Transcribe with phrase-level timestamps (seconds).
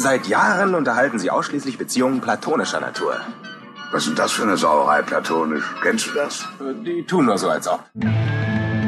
[0.00, 3.16] Seit Jahren unterhalten sie ausschließlich Beziehungen platonischer Natur.
[3.90, 5.64] Was ist denn das für eine Sauerei platonisch?
[5.82, 6.46] Kennst du das?
[6.86, 7.82] Die tun nur so, als ob.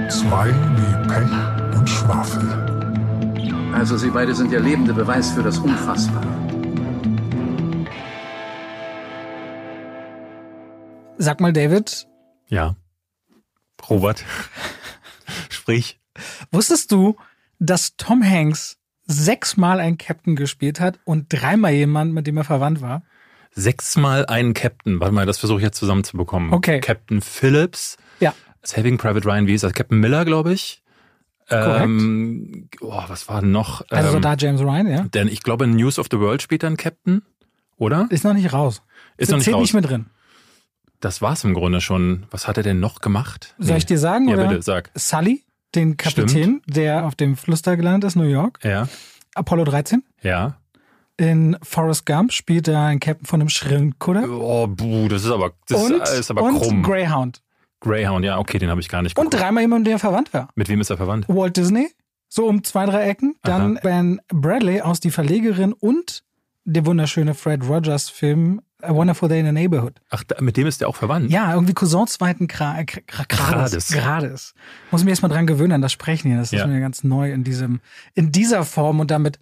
[0.09, 3.73] Zwei wie Pech und Schwafel.
[3.75, 6.27] Also Sie beide sind der lebende Beweis für das Unfassbare.
[11.19, 12.07] Sag mal, David,
[12.49, 12.77] Ja.
[13.89, 14.25] Robert.
[15.49, 15.99] Sprich.
[16.53, 17.17] wusstest du,
[17.59, 18.77] dass Tom Hanks
[19.11, 23.03] sechsmal einen Captain gespielt hat und dreimal jemand, mit dem er verwandt war?
[23.53, 25.01] Sechsmal einen Captain.
[25.01, 26.53] Warte mal, das versuche ich jetzt zusammenzubekommen.
[26.53, 26.81] Okay.
[26.81, 27.97] Captain Phillips.
[28.21, 28.35] Ja.
[28.63, 29.75] Saving Private Ryan, wie ist das?
[29.75, 30.83] Captain Miller, glaube ich.
[31.49, 31.85] Korrekt.
[31.85, 33.85] Ähm, oh, was war denn noch?
[33.91, 35.03] Also ähm, da James Ryan, ja.
[35.03, 37.23] Denn ich glaube, in News of the World spielt ein Captain,
[37.77, 38.07] oder?
[38.11, 38.83] Ist noch nicht raus.
[39.17, 39.63] Ist noch nicht Zählt raus.
[39.63, 40.07] nicht mit drin.
[41.01, 42.27] Das war's im Grunde schon.
[42.31, 43.55] Was hat er denn noch gemacht?
[43.59, 44.29] Soll ich dir sagen?
[44.29, 44.49] Ja, oder?
[44.49, 44.91] bitte, sag.
[44.95, 45.43] Sully,
[45.75, 48.59] den Kapitän, der auf dem Fluss da gelandet ist, New York.
[48.63, 48.89] Ja,
[49.35, 50.03] Apollo 13.
[50.23, 50.57] ja.
[51.17, 54.27] In Forrest Gump spielt er einen Captain von einem Schrinkkutter.
[54.31, 56.83] Oh, buh, das ist aber, das und ist aber und krumm.
[56.83, 57.43] Greyhound.
[57.81, 59.43] Greyhound, ja, okay, den habe ich gar nicht Und geguckt.
[59.43, 60.49] dreimal jemand, der verwandt war.
[60.55, 61.29] Mit wem ist er verwandt?
[61.29, 61.89] Walt Disney,
[62.29, 63.37] so um zwei, drei Ecken.
[63.43, 66.23] Dann Ben Bradley aus Die Verlegerin und
[66.65, 69.95] der wunderschöne Fred Rogers Film A Wonderful Day in the Neighborhood.
[70.11, 71.31] Ach, mit dem ist der auch verwandt?
[71.31, 73.89] Ja, irgendwie Cousin zweiten Gra Gra Gra Grades.
[73.89, 74.55] Grades.
[74.91, 76.39] Muss mich erst mal dran gewöhnen an das Sprechen hier.
[76.39, 76.61] Das Ja.
[76.63, 77.81] ist mir ganz neu in diesem,
[78.15, 79.39] in dieser Form und damit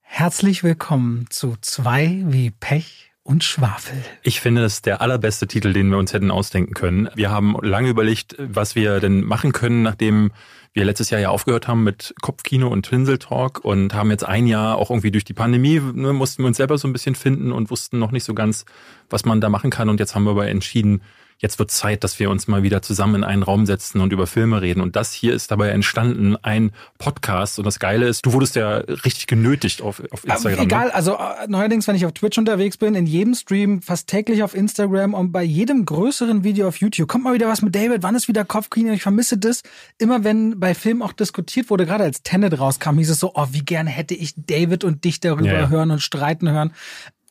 [0.00, 3.96] herzlich willkommen zu zwei wie Pech und Schwafel.
[4.22, 7.08] Ich finde, das ist der allerbeste Titel, den wir uns hätten ausdenken können.
[7.14, 10.32] Wir haben lange überlegt, was wir denn machen können, nachdem
[10.74, 14.46] wir letztes Jahr ja aufgehört haben mit Kopfkino und Twinsel Talk und haben jetzt ein
[14.46, 17.52] Jahr auch irgendwie durch die Pandemie, ne, mussten wir uns selber so ein bisschen finden
[17.52, 18.64] und wussten noch nicht so ganz,
[19.10, 19.90] was man da machen kann.
[19.90, 21.02] Und jetzt haben wir aber entschieden,
[21.42, 24.26] jetzt wird Zeit, dass wir uns mal wieder zusammen in einen Raum setzen und über
[24.26, 24.80] Filme reden.
[24.80, 27.58] Und das hier ist dabei entstanden, ein Podcast.
[27.58, 30.52] Und das Geile ist, du wurdest ja richtig genötigt auf, auf Instagram.
[30.54, 30.94] Aber egal, Ne?
[30.94, 34.54] also äh, neuerdings, wenn ich auf Twitch unterwegs bin, in jedem Stream, fast täglich auf
[34.54, 38.14] Instagram und bei jedem größeren Video auf YouTube, kommt mal wieder was mit David, wann
[38.14, 38.92] ist wieder Kopfkino?
[38.92, 39.62] Ich vermisse das.
[39.98, 43.48] Immer wenn bei Filmen auch diskutiert wurde, gerade als Tenet rauskam, hieß es so, oh,
[43.50, 45.68] wie gerne hätte ich David und dich darüber Ja, ja.
[45.68, 46.72] hören und streiten hören.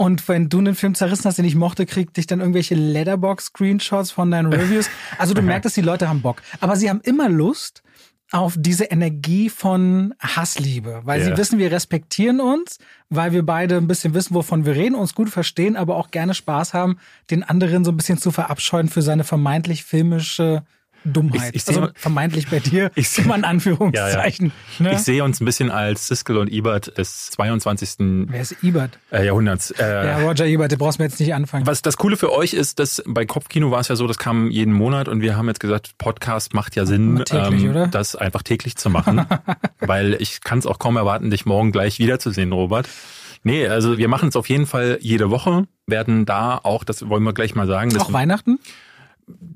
[0.01, 4.09] Und wenn du einen Film zerrissen hast, den ich mochte, kriegt dich dann irgendwelche Letterbox-Screenshots
[4.09, 4.89] von deinen Reviews.
[5.19, 6.41] Also du merkst, die Leute haben Bock.
[6.59, 7.83] Aber sie haben immer Lust
[8.31, 11.25] auf diese Energie von Hassliebe, weil Ja.
[11.27, 12.79] sie wissen, wir respektieren uns,
[13.09, 16.33] weil wir beide ein bisschen wissen, wovon wir reden, uns gut verstehen, aber auch gerne
[16.33, 16.97] Spaß haben,
[17.29, 20.63] den anderen so ein bisschen zu verabscheuen für seine vermeintlich filmische
[21.03, 21.55] Dummheit.
[21.55, 24.51] Ich- ich also vermeintlich bei dir, Ich sehe- immer in Anführungszeichen.
[24.79, 24.93] Ne?
[24.93, 28.27] Ich sehe uns ein bisschen als Siskel und Ebert des 22.
[28.29, 28.99] Wer ist Ebert?
[29.11, 29.71] äh, Jahrhunderts.
[29.71, 31.65] Äh, Ja, Roger Ebert, den brauchst du mir jetzt nicht anfangen.
[31.65, 34.49] Was das Coole für euch ist, dass bei Kopfkino war es ja so, das kam
[34.51, 37.87] jeden Monat und wir haben jetzt gesagt, Podcast macht ja Sinn, täglich, oder?
[37.87, 39.25] das einfach täglich zu machen,
[39.79, 42.87] weil ich kann es auch kaum erwarten, dich morgen gleich wiederzusehen, Robert.
[43.43, 47.23] Nee, also wir machen es auf jeden Fall jede Woche, werden da auch, das wollen
[47.23, 48.59] wir gleich mal sagen, Auch Weihnachten?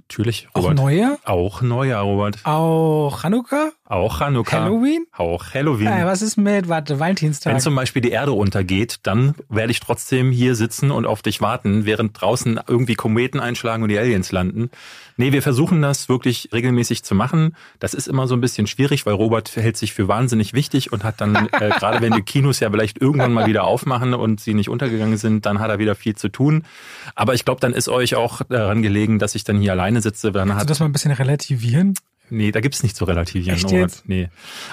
[0.09, 0.77] Natürlich, Auch Robert.
[0.77, 1.17] Neujahr?
[1.25, 2.37] Auch Neujahr, Robert.
[2.43, 3.71] Auch Hanukkah?
[3.87, 4.63] Auch Hanukkah.
[4.63, 5.05] Halloween?
[5.15, 5.87] Auch Halloween.
[5.87, 7.53] Äh, was ist mit, warte, Valentinstag?
[7.53, 11.41] Wenn zum Beispiel die Erde untergeht, dann werde ich trotzdem hier sitzen und auf dich
[11.41, 14.69] warten, während draußen irgendwie Kometen einschlagen und die Aliens landen.
[15.17, 17.55] Nee, wir versuchen das wirklich regelmäßig zu machen.
[17.79, 21.03] Das ist immer so ein bisschen schwierig, weil Robert hält sich für wahnsinnig wichtig und
[21.03, 24.53] hat dann, äh, gerade wenn die Kinos ja vielleicht irgendwann mal wieder aufmachen und sie
[24.53, 26.65] nicht untergegangen sind, dann hat er wieder viel zu tun.
[27.13, 30.31] Aber ich glaube, dann ist euch auch daran gelegen, dass ich dann hier alleine sitze.
[30.31, 31.93] Dann Kannst du hat das mal ein bisschen relativieren?
[32.31, 33.55] Nee, da gibt's nicht zu relativieren.
[33.55, 34.09] Echt jetzt?
[34.09, 34.29] Nee.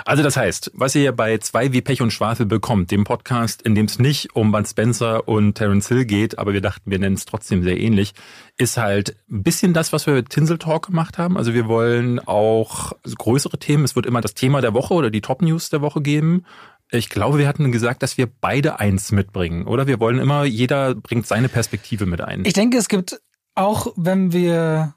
[0.07, 3.75] Also das heißt, was ihr bei zwei wie Pech und Schwafel bekommt, dem Podcast, in
[3.75, 7.17] dem es nicht um Bud Spencer und Terence Hill geht, aber wir dachten, wir nennen
[7.17, 8.15] es trotzdem sehr ähnlich,
[8.57, 11.37] ist halt ein bisschen das, was wir mit Tinsel Talk gemacht haben.
[11.37, 13.85] Also wir wollen auch größere Themen.
[13.85, 16.47] Es wird immer das Thema der Woche oder die Top News der Woche geben.
[16.91, 19.87] Ich glaube, wir hatten gesagt, dass wir beide eins mitbringen, oder?
[19.87, 22.47] Wir wollen immer, jeder bringt seine Perspektive mit ein.
[22.47, 23.21] Ich denke, es gibt
[23.55, 24.95] auch, wenn wir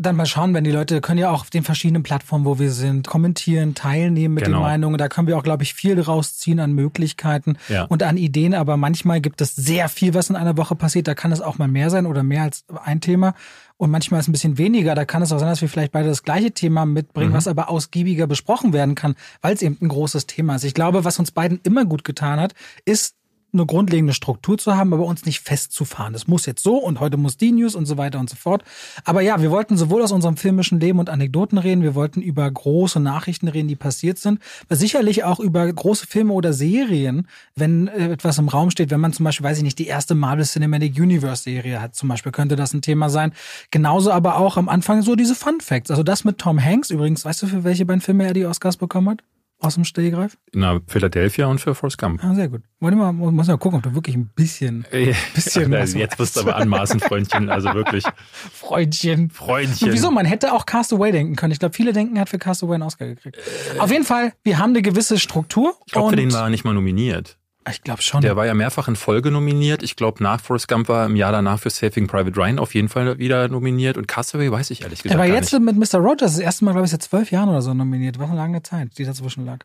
[0.00, 2.70] dann mal schauen, wenn die Leute können ja auch auf den verschiedenen Plattformen, wo wir
[2.70, 4.58] sind, kommentieren, teilnehmen mit Genau.
[4.58, 4.96] den Meinungen.
[4.96, 7.82] Da können wir auch, glaube ich, viel rausziehen an Möglichkeiten Ja.
[7.84, 8.54] und an Ideen.
[8.54, 11.08] Aber manchmal gibt es sehr viel, was in einer Woche passiert.
[11.08, 13.34] Da kann es auch mal mehr sein oder mehr als ein Thema.
[13.76, 14.94] Und manchmal ist ein bisschen weniger.
[14.94, 17.68] Da kann es auch sein, dass wir vielleicht beide das gleiche Thema mitbringen, was aber
[17.68, 20.64] ausgiebiger besprochen werden kann, weil es eben ein großes Thema ist.
[20.64, 23.14] Ich glaube, was uns beiden immer gut getan hat, ist
[23.52, 26.14] eine grundlegende Struktur zu haben, aber uns nicht festzufahren.
[26.14, 28.62] Es muss jetzt so und heute muss die News und so weiter und so fort.
[29.04, 32.50] Aber ja, wir wollten sowohl aus unserem filmischen Leben und Anekdoten reden, wir wollten über
[32.50, 37.88] große Nachrichten reden, die passiert sind, aber sicherlich auch über große Filme oder Serien, wenn
[37.88, 40.44] äh, etwas im Raum steht, wenn man zum Beispiel, weiß ich nicht, die erste Marvel
[40.44, 43.32] Cinematic Universe Serie hat, zum Beispiel, könnte das ein Thema sein.
[43.70, 45.90] Genauso aber auch am Anfang so diese Fun Facts.
[45.90, 48.76] Also das mit Tom Hanks übrigens, weißt du, für welche beiden Filme er die Oscars
[48.76, 49.22] bekommen hat?
[49.60, 50.36] Aus dem Stehgreif?
[50.52, 52.22] Na, Philadelphia und für Forrest Gump.
[52.22, 52.62] Ah, sehr gut.
[52.80, 54.86] Wir mal, muss mal gucken, ob du wirklich ein bisschen,
[55.34, 57.50] bisschen Ja, jetzt wirst du aber anmaßen, Freundchen.
[57.50, 58.04] Also wirklich,
[58.52, 59.30] Freundchen.
[59.30, 59.88] Freundchen.
[59.88, 60.10] Und wieso?
[60.10, 61.52] Man hätte auch Castaway denken können.
[61.52, 63.38] Ich glaube, viele denken, er hat für Castaway einen Oscar gekriegt.
[63.78, 65.74] Auf jeden Fall, wir haben eine gewisse Struktur.
[65.86, 67.37] Ich glaube, für den war er nicht mal nominiert.
[67.70, 68.20] Ich glaube schon.
[68.20, 69.82] Der war ja mehrfach in Folge nominiert.
[69.82, 72.88] Ich glaube, nach Forrest Gump war im Jahr danach für Saving Private Ryan auf jeden
[72.88, 73.96] Fall wieder nominiert.
[73.96, 75.62] Und Castaway weiß ich ehrlich gesagt Er war jetzt nicht.
[75.62, 75.98] mit Mr.
[75.98, 78.18] Rogers das erste Mal, glaube ich, seit zwölf Jahren oder so nominiert.
[78.18, 79.64] War eine lange Zeit, die dazwischen lag.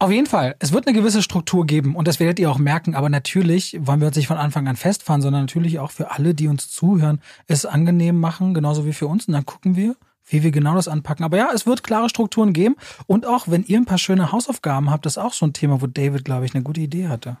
[0.00, 2.94] Auf jeden Fall, es wird eine gewisse Struktur geben und das werdet ihr auch merken,
[2.94, 6.34] aber natürlich wollen wir uns nicht von Anfang an festfahren, sondern natürlich auch für alle,
[6.34, 9.28] die uns zuhören, es angenehm machen, genauso wie für uns.
[9.28, 9.94] Und dann gucken wir,
[10.26, 11.24] wie wir genau das anpacken.
[11.24, 12.76] Aber ja, es wird klare Strukturen geben
[13.06, 15.80] und auch wenn ihr ein paar schöne Hausaufgaben habt, das ist auch so ein Thema,
[15.80, 17.36] wo David, glaube ich, eine gute Idee hatte.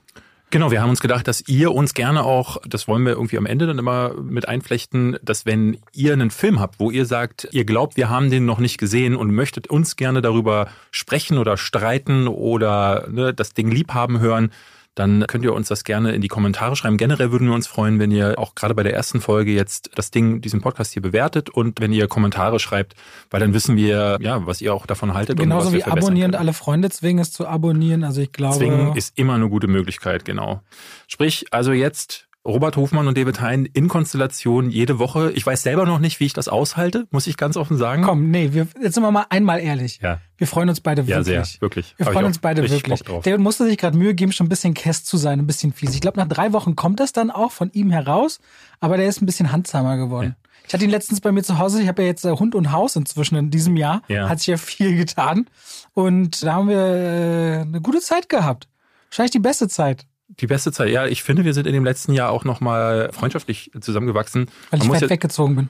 [0.54, 3.46] Genau, wir haben uns gedacht, dass ihr uns gerne auch, das wollen wir irgendwie am
[3.46, 7.64] Ende dann immer mit einflechten, dass wenn ihr einen Film habt, wo ihr sagt, ihr
[7.64, 12.28] glaubt, wir haben den noch nicht gesehen und möchtet uns gerne darüber sprechen oder streiten
[12.28, 14.52] oder ne, das Ding lieb haben hören,
[14.94, 16.96] dann könnt ihr uns das gerne in die Kommentare schreiben.
[16.96, 20.10] Generell würden wir uns freuen, wenn ihr auch gerade bei der ersten Folge jetzt das
[20.10, 22.94] Ding, diesen Podcast hier bewertet und wenn ihr Kommentare schreibt,
[23.30, 25.40] weil dann wissen wir, ja, was ihr auch davon haltet.
[25.40, 26.40] und was Genauso wie abonnieren können.
[26.40, 28.04] alle Freunde zwingen es zu abonnieren.
[28.04, 28.56] Also ich glaube.
[28.56, 30.60] Zwingen ist immer eine gute Möglichkeit, genau.
[31.08, 35.32] Sprich, also jetzt Robert Hofmann und David Hein in Konstellation jede Woche.
[35.32, 38.02] Ich weiß selber noch nicht, wie ich das aushalte, muss ich ganz offen sagen.
[38.02, 39.98] Komm, nee, wir, jetzt sind wir mal einmal ehrlich.
[40.02, 40.20] Ja.
[40.36, 41.26] Wir freuen uns beide Ja, wirklich.
[41.26, 41.94] sehr, wirklich.
[41.96, 43.02] Wir Hab freuen uns beide wirklich.
[43.02, 45.94] David musste sich gerade Mühe geben, schon ein bisschen Kess zu sein, ein bisschen fies.
[45.94, 48.40] Ich glaube, nach drei Wochen kommt das dann auch von ihm heraus,
[48.78, 50.36] aber der ist ein bisschen handsamer geworden.
[50.66, 52.72] Ich hatte ihn letztens bei mir zu Hause, ich habe ja jetzt äh, Hund und
[52.72, 54.02] Haus inzwischen in diesem Jahr.
[54.08, 54.28] Ja.
[54.28, 55.46] Hat sich ja viel getan.
[55.92, 58.68] Und da haben wir äh, eine gute Zeit gehabt.
[59.10, 60.06] Wahrscheinlich die beste Zeit,
[60.40, 60.90] Die beste Zeit.
[60.90, 64.46] Ja, ich finde, wir sind in dem letzten Jahr auch nochmal freundschaftlich zusammengewachsen.
[64.70, 65.68] weil ich Man muss weit jetzt weggezogen bin.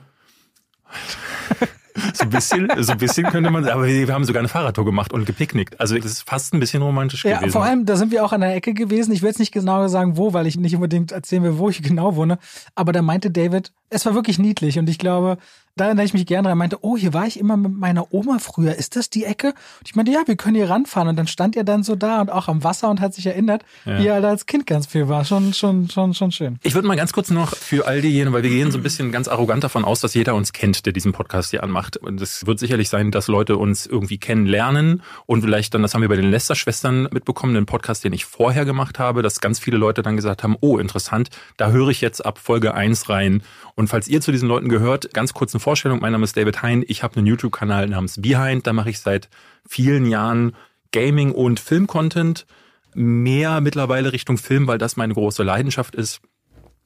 [2.13, 4.83] so ein bisschen, so ein bisschen könnte man, aber wir, wir haben sogar eine Fahrradtour
[4.85, 5.79] gemacht und gepicknickt.
[5.79, 7.53] Also das ist fast ein bisschen romantisch Ja, gewesen.
[7.53, 9.11] vor allem, da sind wir auch an der Ecke gewesen.
[9.13, 11.81] Ich will jetzt nicht genau sagen, wo, weil ich nicht unbedingt erzählen will, wo ich
[11.83, 12.37] genau wohne.
[12.75, 14.77] Aber da meinte David, es war wirklich niedlich.
[14.77, 15.37] Und ich glaube,
[15.75, 16.57] da erinnere ich mich gerne dran.
[16.57, 18.75] Meinte, oh, hier war ich immer mit meiner Oma früher.
[18.75, 19.47] Ist das die Ecke?
[19.47, 21.09] Und ich meinte, ja, wir können hier ranfahren.
[21.09, 23.63] Und dann stand er dann so da und auch am Wasser und hat sich erinnert,
[23.83, 23.99] Ja.
[23.99, 25.25] wie er da als Kind ganz viel war.
[25.25, 26.59] Schon, schon, schon, schon schön.
[26.63, 29.11] Ich würde mal ganz kurz noch für all diejenigen, weil wir gehen so ein bisschen
[29.11, 31.97] ganz arrogant davon aus, dass jeder uns kennt, der diesen Podcast hier anmacht.
[31.97, 36.01] Und es wird sicherlich sein, dass Leute uns irgendwie kennenlernen und vielleicht dann, das haben
[36.01, 39.77] wir bei den Lester-Schwestern mitbekommen, den Podcast, den ich vorher gemacht habe, dass ganz viele
[39.77, 43.43] Leute dann gesagt haben, oh, interessant, da höre ich jetzt ab Folge 1 rein.
[43.75, 45.99] Und falls ihr zu diesen Leuten gehört, ganz kurz eine Vorstellung.
[45.99, 46.85] Mein Name ist David Hein.
[46.87, 48.67] Ich habe einen YouTube-Kanal namens Behind.
[48.67, 49.29] Da mache ich seit
[49.67, 50.55] vielen Jahren
[50.91, 52.45] Gaming und Film-Content.
[52.93, 56.21] Mehr mittlerweile Richtung Film, weil das meine große Leidenschaft ist.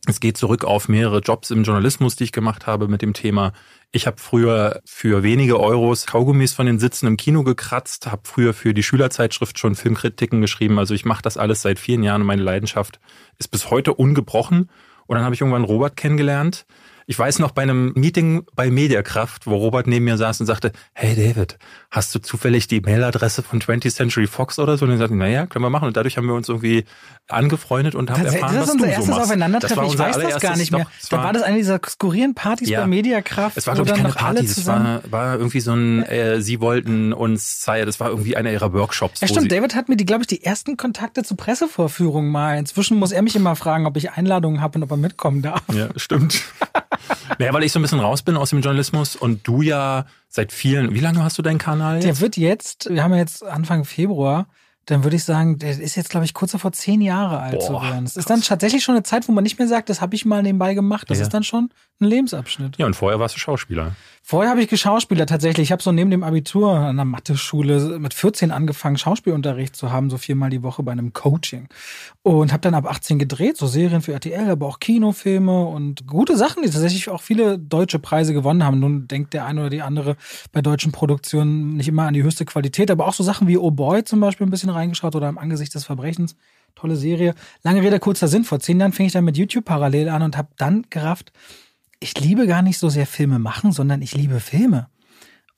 [0.07, 3.51] Es geht zurück auf mehrere Jobs im Journalismus, die ich gemacht habe mit dem Thema.
[3.91, 8.53] Ich habe früher für wenige Euros Kaugummis von den Sitzen im Kino gekratzt, habe früher
[8.53, 10.79] für die Schülerzeitschrift schon Filmkritiken geschrieben.
[10.79, 13.01] Also ich mache das alles seit vielen Jahren und meine Leidenschaft
[13.39, 14.69] ist bis heute ungebrochen.
[15.05, 16.65] Und dann habe ich irgendwann Robert kennengelernt.
[17.11, 20.71] Ich weiß noch bei einem Meeting bei Mediakraft, wo Robert neben mir saß und sagte,
[20.93, 21.57] hey David,
[21.89, 24.85] hast du zufällig die Mailadresse von 20th Century Fox oder so?
[24.85, 25.87] Und ich sagte, naja, können wir machen.
[25.87, 26.85] Und dadurch haben wir uns irgendwie
[27.27, 29.23] angefreundet und haben Das, erfahren, das was ist unser du so erstes machst.
[29.25, 29.77] Aufeinandertreffen.
[29.77, 30.83] war Ich unser weiß das gar nicht mehr.
[30.83, 32.81] Doch, da war das eine dieser skurrilen Partys Ja.
[32.81, 33.57] bei Mediakraft.
[33.57, 34.45] es war, glaube ich, keine Party.
[34.45, 38.51] Es war, war irgendwie so ein, äh, sie wollten uns zeigen, das war irgendwie einer
[38.51, 39.21] ihrer Workshops.
[39.21, 39.51] Ja, stimmt.
[39.51, 42.59] David hat mir die, glaube ich, die ersten Kontakte zu Pressevorführungen mal.
[42.59, 45.63] Inzwischen muss er mich immer fragen, ob ich Einladungen habe und ob er mitkommen darf.
[45.73, 46.43] Ja, stimmt.
[47.37, 50.51] naja, weil ich so ein bisschen raus bin aus dem Journalismus und du ja seit
[50.51, 52.05] vielen, wie lange hast du deinen Kanal jetzt?
[52.05, 54.47] Der wird jetzt, wir haben ja jetzt Anfang Februar,
[54.85, 57.73] dann würde ich sagen, der ist jetzt, glaube ich, kurz davor zehn Jahre alt zu
[57.73, 58.05] Boah, werden.
[58.05, 60.25] Das ist dann tatsächlich schon eine Zeit, wo man nicht mehr sagt, das habe ich
[60.25, 61.09] mal nebenbei gemacht.
[61.11, 61.23] Das Ja.
[61.25, 61.69] ist dann schon
[62.01, 62.77] ein Lebensabschnitt.
[62.77, 63.95] ja, und vorher warst du Schauspieler.
[64.29, 65.69] Vorher habe ich geschauspieler tatsächlich.
[65.69, 70.11] Ich habe so neben dem Abitur an der Mathe-Schule mit 14 angefangen, Schauspielunterricht zu haben,
[70.11, 71.67] so viermal die Woche bei einem Coaching.
[72.21, 76.37] Und habe dann ab 18 gedreht, so Serien für RTL, aber auch Kinofilme und gute
[76.37, 78.79] Sachen, die tatsächlich auch viele deutsche Preise gewonnen haben.
[78.79, 80.15] Nun denkt der eine oder die andere
[80.51, 83.71] bei deutschen Produktionen nicht immer an die höchste Qualität, aber auch so Sachen wie Oh
[83.71, 86.35] Boy zum Beispiel ein bisschen reingeschaut oder im Angesicht des Verbrechens.
[86.75, 87.33] Tolle Serie.
[87.63, 88.43] Lange Rede, kurzer Sinn.
[88.43, 91.33] Vor zehn Jahren fing ich dann mit YouTube parallel an und habe dann gerafft,
[91.99, 94.87] ich liebe gar nicht so sehr Filme machen, sondern ich liebe Filme.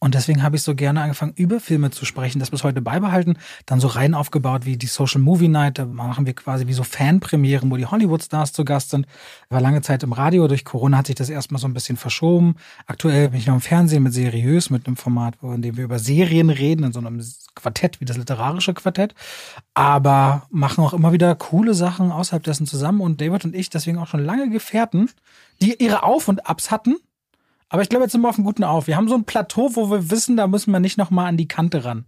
[0.03, 3.37] Und deswegen habe ich so gerne angefangen, über Filme zu sprechen, das bis heute beibehalten.
[3.67, 5.77] Dann so rein aufgebaut wie die Social Movie Night.
[5.77, 9.05] Da machen wir quasi wie so Fanpremieren, wo die Hollywood-Stars zu Gast sind.
[9.49, 10.47] War lange Zeit im Radio.
[10.47, 12.55] Durch Corona hat sich das erstmal so ein bisschen verschoben.
[12.87, 15.99] Aktuell bin ich noch im Fernsehen mit Seriös, mit einem Format, in dem wir über
[15.99, 19.13] Serien reden, in so einem Quartett, wie das literarische Quartett.
[19.75, 23.01] Aber machen auch immer wieder coole Sachen außerhalb dessen zusammen.
[23.01, 25.11] Und David und ich, deswegen auch schon lange Gefährten,
[25.61, 26.95] die ihre Auf- und Abs hatten.
[27.71, 28.87] Aber ich glaube, jetzt sind wir auf einem guten Auf.
[28.87, 31.47] Wir haben so ein Plateau, wo wir wissen, da müssen wir nicht nochmal an die
[31.47, 32.05] Kante ran.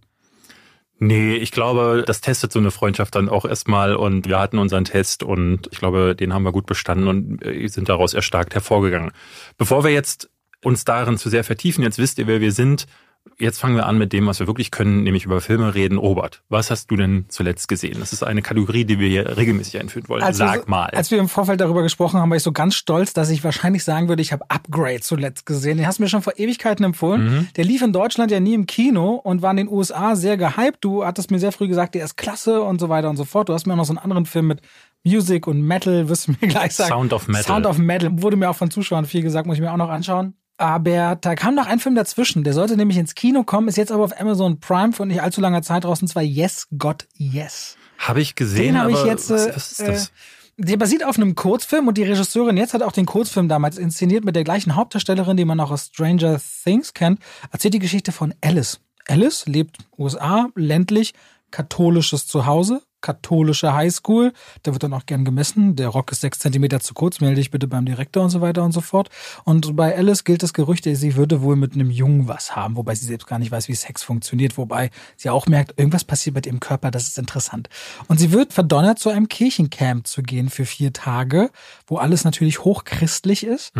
[0.98, 4.84] Nee, ich glaube, das testet so eine Freundschaft dann auch erstmal und wir hatten unseren
[4.84, 9.10] Test und ich glaube, den haben wir gut bestanden und äh, sind daraus erstarkt hervorgegangen.
[9.56, 10.28] Bevor wir jetzt
[10.62, 12.86] uns darin zu sehr vertiefen, jetzt wisst ihr, wer wir sind,
[13.38, 15.98] Jetzt fangen wir an mit dem, was wir wirklich können, nämlich über Filme reden.
[15.98, 17.96] Robert, was hast du denn zuletzt gesehen?
[17.98, 20.22] Das ist eine Kategorie, die wir hier regelmäßig einführen wollen.
[20.22, 20.90] Als Sag wir, mal.
[20.90, 23.82] Als wir im Vorfeld darüber gesprochen haben, war ich so ganz stolz, dass ich wahrscheinlich
[23.82, 25.78] sagen würde, ich habe Upgrade zuletzt gesehen.
[25.78, 27.24] Den hast du mir schon vor Ewigkeiten empfohlen.
[27.24, 27.48] Mhm.
[27.56, 30.78] Der lief in Deutschland ja nie im Kino und war in den USA sehr gehypt.
[30.82, 33.48] Du hattest mir sehr früh gesagt, der ist klasse und so weiter und so fort.
[33.48, 34.60] Du hast mir auch noch so einen anderen Film mit
[35.02, 36.90] Music und Metal, wirst du mir gleich sagen.
[36.90, 37.44] Sound of Metal.
[37.44, 38.10] Sound of Metal.
[38.22, 40.34] Wurde mir auch von Zuschauern viel gesagt, muss ich mir auch noch anschauen.
[40.56, 42.44] Aber da kam noch ein Film dazwischen.
[42.44, 45.40] Der sollte nämlich ins Kino kommen, ist jetzt aber auf Amazon Prime vor nicht allzu
[45.40, 47.76] langer Zeit draußen, und zwar Yes, God, Yes.
[47.98, 49.30] Habe ich gesehen, Den habe ich jetzt.
[49.30, 50.06] was, äh, was ist das?
[50.08, 50.10] äh,
[50.58, 54.24] Der basiert auf einem Kurzfilm und die Regisseurin jetzt hat auch den Kurzfilm damals inszeniert
[54.24, 57.18] mit der gleichen Hauptdarstellerin, die man auch aus Stranger Things kennt.
[57.50, 58.80] Erzählt die Geschichte von Alice.
[59.08, 61.14] Alice lebt USA, ländlich,
[61.50, 64.32] katholisches Zuhause, katholische Highschool.
[64.62, 65.76] Da wird dann auch gern gemessen.
[65.76, 68.64] Der Rock ist sechs Zentimeter zu kurz, melde dich bitte beim Direktor und so weiter
[68.64, 69.10] und so fort.
[69.44, 72.94] Und bei Alice gilt das Gerücht, sie würde wohl mit einem Jungen was haben, wobei
[72.94, 76.46] sie selbst gar nicht weiß, wie Sex funktioniert, wobei sie auch merkt, irgendwas passiert mit
[76.46, 77.68] ihrem Körper, das ist interessant.
[78.08, 81.50] Und sie wird verdonnert, zu einem Kirchencamp zu gehen für vier Tage,
[81.86, 83.72] wo alles natürlich hochchristlich ist.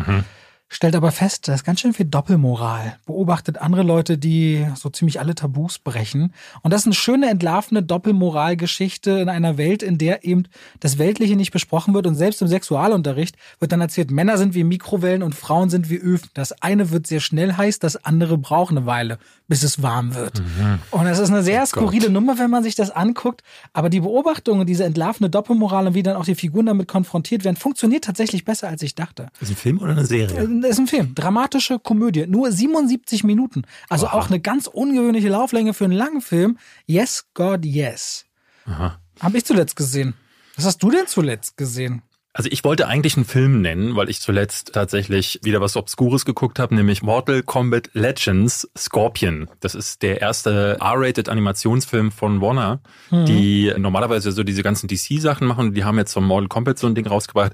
[0.74, 2.96] Stellt aber fest, da ist ganz schön viel Doppelmoral.
[3.06, 6.34] Beobachtet andere Leute, die so ziemlich alle Tabus brechen.
[6.62, 10.48] Und das ist eine schöne, entlarvende Doppelmoralgeschichte in einer Welt, in der eben
[10.80, 12.08] das Weltliche nicht besprochen wird.
[12.08, 15.96] Und selbst im Sexualunterricht wird dann erzählt, Männer sind wie Mikrowellen und Frauen sind wie
[15.96, 16.28] Öfen.
[16.34, 20.42] Das eine wird sehr schnell heiß, das andere braucht eine Weile, bis es warm wird.
[20.90, 23.42] Und das ist eine sehr skurrile Nummer, wenn man sich das anguckt.
[23.72, 27.56] Aber die Beobachtungen, diese entlarvende Doppelmoral und wie dann auch die Figuren damit konfrontiert werden,
[27.56, 29.28] funktioniert tatsächlich besser, als ich dachte.
[29.40, 30.48] Ist ein Film oder eine Serie?
[30.60, 31.14] Das ist ein Film.
[31.14, 32.26] Dramatische Komödie.
[32.26, 33.62] Nur 77 Minuten.
[33.88, 36.58] Also auch eine ganz ungewöhnliche Lauflänge für einen langen Film.
[36.86, 38.24] Yes, God, yes.
[38.66, 38.98] Aha.
[39.20, 40.14] Habe ich zuletzt gesehen.
[40.56, 42.02] Was hast du denn zuletzt gesehen?
[42.36, 46.58] Also ich wollte eigentlich einen Film nennen, weil ich zuletzt tatsächlich wieder was Obskures geguckt
[46.58, 49.48] habe, nämlich Mortal Kombat Legends Scorpion.
[49.60, 52.80] Das ist der erste R-rated Animationsfilm von Warner,
[53.12, 55.74] die normalerweise so diese ganzen DC-Sachen machen.
[55.74, 57.52] Die haben jetzt vom Mortal Kombat so ein Ding rausgebracht.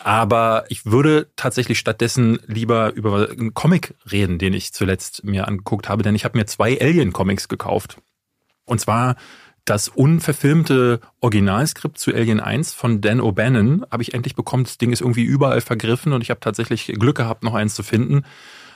[0.00, 5.88] Aber ich würde tatsächlich stattdessen lieber über einen Comic reden, den ich zuletzt mir angeguckt
[5.88, 7.96] habe, denn ich habe mir zwei Alien-Comics gekauft.
[8.66, 9.16] Und zwar
[9.68, 14.64] das unverfilmte Originalskript zu Alien 1 von Dan O'Bannon habe ich endlich bekommen.
[14.64, 17.82] Das Ding ist irgendwie überall vergriffen und ich habe tatsächlich Glück gehabt, noch eins zu
[17.82, 18.24] finden.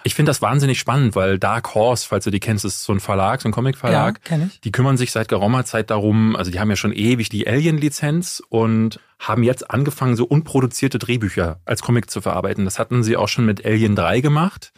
[0.04, 3.00] Ich finde das wahnsinnig spannend, weil Dark Horse, falls du die kennst, ist so ein
[3.00, 4.18] Verlag, so ein Comic-Verlag.
[4.18, 4.60] Ja, kenn ich.
[4.60, 8.42] Die kümmern sich seit geraumer Zeit darum, also die haben ja schon ewig die Alien-Lizenz
[8.48, 12.64] und haben jetzt angefangen, so unproduzierte Drehbücher als Comic zu verarbeiten.
[12.64, 14.72] Das hatten sie auch schon mit Alien 3 gemacht.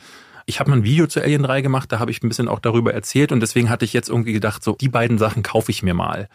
[0.46, 2.58] Ich habe mal ein Video zu Alien 3 gemacht, da habe ich ein bisschen auch
[2.58, 5.82] darüber erzählt und deswegen hatte ich jetzt irgendwie gedacht, so die beiden Sachen kaufe ich
[5.82, 6.28] mir mal.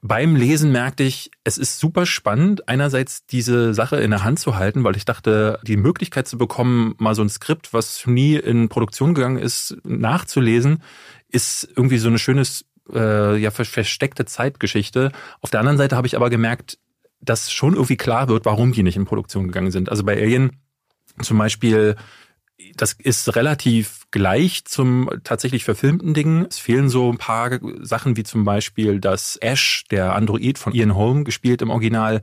[0.00, 4.56] Beim Lesen merkte ich, es ist super spannend, einerseits diese Sache in der Hand zu
[4.56, 8.68] halten, weil ich dachte, die Möglichkeit zu bekommen, mal so ein Skript, was nie in
[8.68, 10.82] Produktion gegangen ist, nachzulesen,
[11.28, 15.12] ist irgendwie so eine schönes, äh, ja, ver- versteckte Zeitgeschichte.
[15.40, 16.78] Auf der anderen Seite habe ich aber gemerkt,
[17.20, 19.88] dass schon irgendwie klar wird, warum die nicht in Produktion gegangen sind.
[19.88, 20.56] Also bei Alien
[21.20, 21.94] zum Beispiel
[22.76, 26.46] das ist relativ gleich zum tatsächlich verfilmten Ding.
[26.48, 30.94] Es fehlen so ein paar Sachen wie zum Beispiel, dass Ash, der Android von Ian
[30.94, 32.22] Holm gespielt im Original,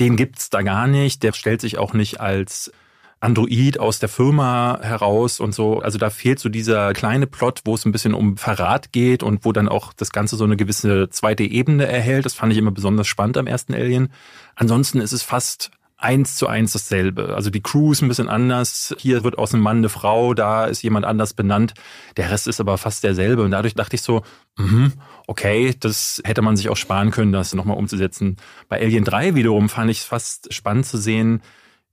[0.00, 1.22] den gibt's da gar nicht.
[1.22, 2.72] Der stellt sich auch nicht als
[3.20, 5.80] Android aus der Firma heraus und so.
[5.80, 9.44] Also da fehlt so dieser kleine Plot, wo es ein bisschen um Verrat geht und
[9.44, 12.26] wo dann auch das Ganze so eine gewisse zweite Ebene erhält.
[12.26, 14.10] Das fand ich immer besonders spannend am ersten Alien.
[14.54, 17.34] Ansonsten ist es fast eins zu eins dasselbe.
[17.34, 18.94] Also die Crew ist ein bisschen anders.
[18.98, 21.74] Hier wird aus einem Mann eine Frau, da ist jemand anders benannt.
[22.16, 23.42] Der Rest ist aber fast derselbe.
[23.42, 24.22] Und dadurch dachte ich so,
[24.58, 24.92] mhm,
[25.26, 28.36] okay, das hätte man sich auch sparen können, das nochmal umzusetzen.
[28.68, 31.40] Bei Alien 3 wiederum fand ich es fast spannend zu sehen,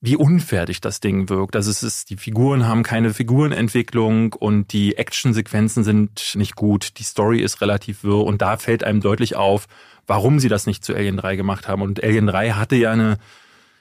[0.02, 1.56] wie unfertig das Ding wirkt.
[1.56, 7.00] Also es ist, die Figuren haben keine Figurenentwicklung und die Actionsequenzen sind nicht gut.
[7.00, 9.68] Die Story ist relativ wirr und da fällt einem deutlich auf,
[10.06, 11.82] warum sie das nicht zu Alien 3 gemacht haben.
[11.82, 13.18] Und Alien 3 hatte ja eine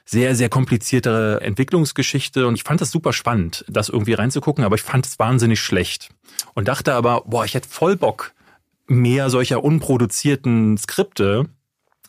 [0.05, 4.81] sehr, sehr komplizierte Entwicklungsgeschichte und ich fand das super spannend, das irgendwie reinzugucken, aber ich
[4.81, 6.09] fand es wahnsinnig schlecht.
[6.53, 8.33] Und dachte aber, boah, ich hätte voll Bock,
[8.87, 11.47] mehr solcher unproduzierten Skripte.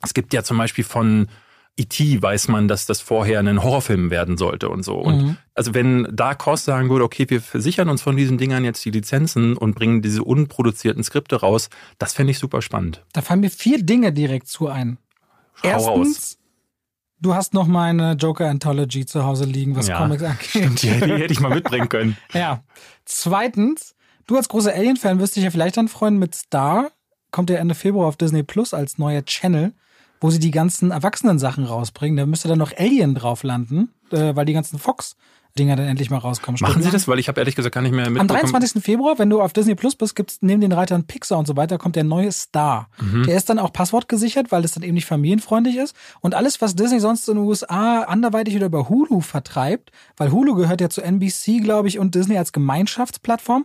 [0.02, 1.28] Es gibt ja zum Beispiel von
[1.76, 2.22] E.T.
[2.22, 4.96] weiß man, dass das vorher ein Horrorfilm werden sollte und so.
[4.96, 8.84] Und also wenn Dark Horse sagen würde, okay, wir versichern uns von diesen Dingern jetzt
[8.84, 13.04] die Lizenzen und bringen diese unproduzierten Skripte raus, das fände ich super spannend.
[13.12, 14.98] Da fallen mir vier Dinge direkt zu ein.
[15.64, 16.38] Hau raus.
[17.24, 20.82] Du hast noch meine Joker Anthology zu Hause liegen, was Ja, Comics angeht.
[20.82, 22.18] Die, die hätte ich mal mitbringen können.
[22.34, 22.62] Ja.
[23.06, 23.94] Zweitens,
[24.26, 26.90] du als großer Alien-Fan wirst dich ja vielleicht dann freuen mit Star.
[27.30, 29.72] kommt ja Ende Februar auf Disney Plus als neuer Channel,
[30.20, 32.18] wo sie die ganzen Erwachsenen-Sachen rausbringen.
[32.18, 35.16] Da müsste dann noch Alien drauf landen, äh, weil die ganzen Fox
[35.58, 36.58] Dinger dann endlich mal rauskommen.
[36.61, 37.06] Machen Sie das?
[37.06, 38.50] Weil ich habe ehrlich gesagt gar nicht mehr Am mitbekommen.
[38.50, 38.82] 23.
[38.82, 41.78] Februar, wenn du auf Disney Plus bist, gibt's neben den Reitern Pixar und so weiter,
[41.78, 42.88] kommt der neue Star.
[43.00, 43.25] Mhm.
[43.25, 45.94] Der ist dann auch passwortgesichert, weil das dann eben nicht familienfreundlich ist.
[46.20, 50.54] Und alles, was Disney sonst in den USA anderweitig oder über Hulu vertreibt, weil Hulu
[50.54, 53.64] gehört ja zu NBC, glaube ich, und Disney als Gemeinschaftsplattform,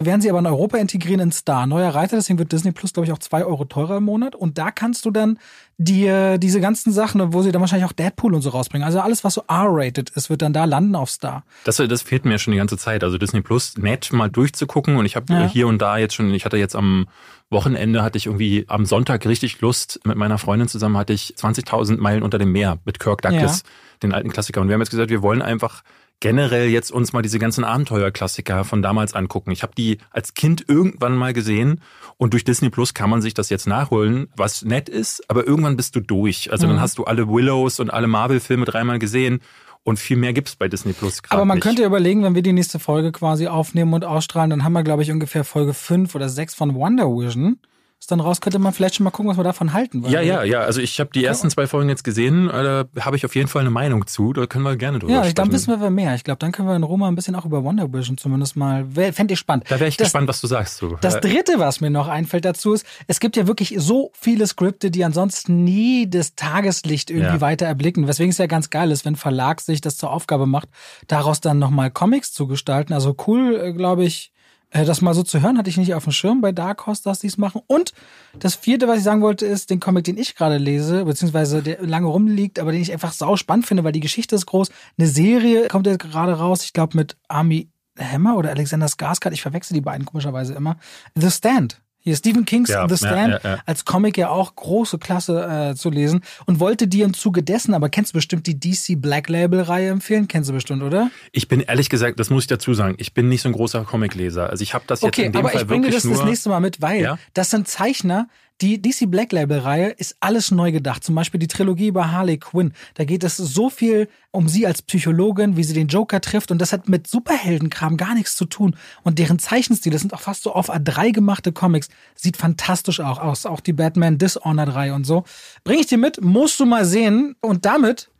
[0.00, 1.66] werden sie aber in Europa integrieren in Star.
[1.66, 4.36] Neuer Reiter, deswegen wird Disney Plus, glaube ich, auch zwei Euro teurer im Monat.
[4.36, 5.38] Und da kannst du dann
[5.76, 8.86] dir diese ganzen Sachen, wo sie dann wahrscheinlich auch Deadpool und so rausbringen.
[8.86, 11.42] Also alles, was so R-rated ist, wird dann da landen auf Star.
[11.64, 13.02] Das, das fehlt mir schon die ganze Zeit.
[13.02, 15.48] Also Disney Plus nett mal durchzugucken und ich habe Ja.
[15.48, 17.08] hier und da jetzt schon, ich hatte jetzt am
[17.50, 21.96] Wochenende hatte ich irgendwie am Sonntag richtig Lust mit meiner Freundin zusammen hatte ich 20.000
[21.96, 23.62] Meilen unter dem Meer mit Kirk Douglas,
[24.02, 24.60] den alten Klassiker.
[24.60, 25.82] Und wir haben jetzt gesagt, wir wollen einfach
[26.20, 29.50] generell jetzt uns mal diese ganzen Abenteuerklassiker von damals angucken.
[29.50, 31.80] Ich habe die als Kind irgendwann mal gesehen
[32.16, 35.76] und durch Disney Plus kann man sich das jetzt nachholen, was nett ist, aber irgendwann
[35.76, 36.50] bist du durch.
[36.50, 36.72] Also Mhm.
[36.72, 39.40] dann hast du alle Willows und alle Marvel-Filme dreimal gesehen
[39.84, 41.62] und viel mehr gibt's bei Disney Plus gerade Aber man nicht.
[41.62, 44.82] könnte ja überlegen, wenn wir die nächste Folge quasi aufnehmen und ausstrahlen, dann haben wir,
[44.82, 47.58] glaube ich, ungefähr Folge 5 oder 6 von Wonder Vision.
[48.00, 50.04] Ist dann raus, könnte man vielleicht schon mal gucken, was wir davon halten.
[50.06, 50.60] Ja, ja, ja.
[50.60, 52.48] Also ich habe die ersten zwei Folgen jetzt gesehen.
[52.48, 54.32] äh, Da habe ich auf jeden Fall eine Meinung zu.
[54.32, 55.34] Da können wir gerne drüber Ja, sprechen.
[55.34, 56.14] dann wissen wir mehr.
[56.14, 58.86] Ich glaube, dann können wir in Roma ein bisschen auch über Wonder Vision zumindest mal.
[59.12, 59.64] Fände ich spannend.
[59.68, 60.80] da wäre ich das, gespannt, was du sagst.
[60.80, 60.96] Du.
[61.00, 64.46] Das Äh, dritte, was mir noch einfällt dazu ist, es gibt ja wirklich so viele
[64.46, 67.40] Skripte, die ansonsten nie das Tageslicht irgendwie Ja.
[67.40, 68.06] weiter erblicken.
[68.06, 70.68] Weswegen es ja ganz geil ist, wenn ein Verlag sich das zur Aufgabe macht,
[71.08, 72.92] daraus dann nochmal Comics zu gestalten.
[72.92, 74.37] Also cool, glaube ich, äh,
[74.70, 77.20] das mal so zu hören, hatte ich nicht auf dem Schirm bei Dark Horse, dass
[77.20, 77.62] die es machen.
[77.66, 77.92] Und
[78.38, 81.82] das vierte, was ich sagen wollte, ist den Comic, den ich gerade lese, beziehungsweise der
[81.82, 84.70] lange rumliegt, aber den ich einfach sau spannend finde, weil die Geschichte ist groß.
[84.98, 89.42] Eine Serie kommt jetzt gerade raus, ich glaube mit Army Hammer oder Alexander Skarsgård, ich
[89.42, 90.76] verwechsel die beiden komischerweise immer.
[91.14, 91.80] The Stand.
[92.00, 93.58] Hier Stephen Kings Ja, The Stand ja, ja.
[93.66, 97.74] als Comic ja auch große Klasse äh, zu lesen und wollte dir im Zuge dessen,
[97.74, 100.28] aber kennst du bestimmt die DC Black Label Reihe empfehlen?
[100.28, 101.10] Kennst du bestimmt, oder?
[101.32, 103.84] Ich bin ehrlich gesagt, das muss ich dazu sagen, ich bin nicht so ein großer
[103.84, 104.48] Comicleser.
[104.48, 106.04] Also ich habe das jetzt Okay, in dem aber Fall ich bringe dir wirklich das
[106.04, 106.16] nur.
[106.16, 108.28] das nächste Mal mit, weil das sind Zeichner,
[108.60, 111.04] die DC Black Label Reihe ist alles neu gedacht.
[111.04, 112.72] Zum Beispiel die Trilogie über Harley Quinn.
[112.94, 116.50] Da geht es so viel um sie als Psychologin, wie sie den Joker trifft.
[116.50, 118.76] Und das hat mit Superheldenkram gar nichts zu tun.
[119.04, 123.18] Und deren Zeichenstil, das sind auch fast so auf A3 gemachte Comics, sieht fantastisch auch
[123.18, 123.46] aus.
[123.46, 125.24] Auch die Batman Dishonored Reihe und so.
[125.62, 127.36] Bring ich dir mit, musst du mal sehen.
[127.40, 128.10] Und damit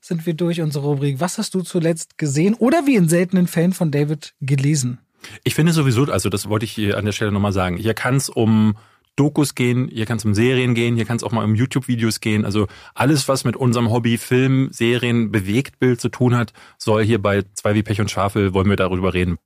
[0.00, 1.20] sind wir durch unsere Rubrik.
[1.20, 4.98] Was hast du zuletzt gesehen oder wie in seltenen Fällen von David gelesen?
[5.44, 7.76] Ich finde sowieso, also das wollte ich hier an der Stelle nochmal sagen.
[7.76, 8.74] Hier kann es um
[9.16, 12.20] Dokus gehen, hier kann es um Serien gehen, hier kann es auch mal um YouTube-Videos
[12.20, 12.44] gehen.
[12.44, 17.42] Also alles, was mit unserem Hobby Film, Serien, Bewegtbild zu tun hat, soll hier bei
[17.54, 19.38] Zwei wie Pech und Schafel, wollen wir darüber reden.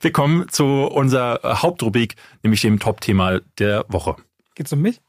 [0.00, 4.16] Wir kommen zu unserer äh, Hauptrubrik, nämlich dem Top-Thema der Woche.
[4.54, 5.00] Geht's um mich?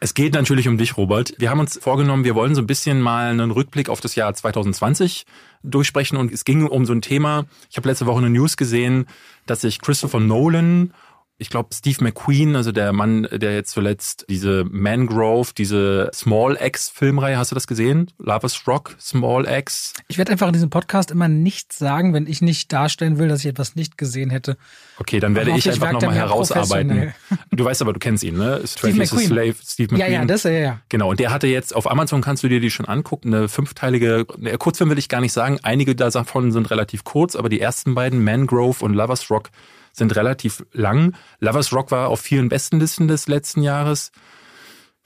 [0.00, 1.34] Es geht natürlich um dich, Robert.
[1.38, 4.32] Wir haben uns vorgenommen, wir wollen so ein bisschen mal einen Rückblick auf das Jahr
[4.32, 5.26] 2020
[5.62, 7.46] durchsprechen und es ging um so ein Thema.
[7.70, 9.06] Ich habe letzte Woche eine News gesehen,
[9.46, 10.92] dass sich Christopher Nolan,
[11.40, 16.90] ich glaube Steve McQueen, also der Mann, der jetzt zuletzt diese Mangrove, diese Small X
[16.90, 18.10] Filmreihe, hast du das gesehen?
[18.18, 19.94] Lovers Rock, Small X.
[20.08, 23.40] Ich werde einfach in diesem Podcast immer nichts sagen, wenn ich nicht darstellen will, dass
[23.40, 24.58] ich etwas nicht gesehen hätte.
[24.98, 27.14] Okay, dann werde ich einfach nochmal herausarbeiten.
[27.50, 28.60] Du weißt aber, du kennst ihn, ne?
[28.66, 29.26] Steve McQueen.
[29.26, 30.12] Slave, Steve Ja, McQueen.
[30.12, 30.80] ja, das, ja, ja.
[30.90, 34.26] Genau, und der hatte jetzt, auf Amazon kannst du dir die schon angucken, eine fünfteilige,
[34.36, 37.94] der Kurzfilm will ich gar nicht sagen, einige davon sind relativ kurz, aber die ersten
[37.94, 39.50] beiden, Mangrove und Lovers Rock,
[39.92, 41.14] sind relativ lang.
[41.38, 44.12] Lovers Rock war auf vielen Bestenlisten des letzten Jahres.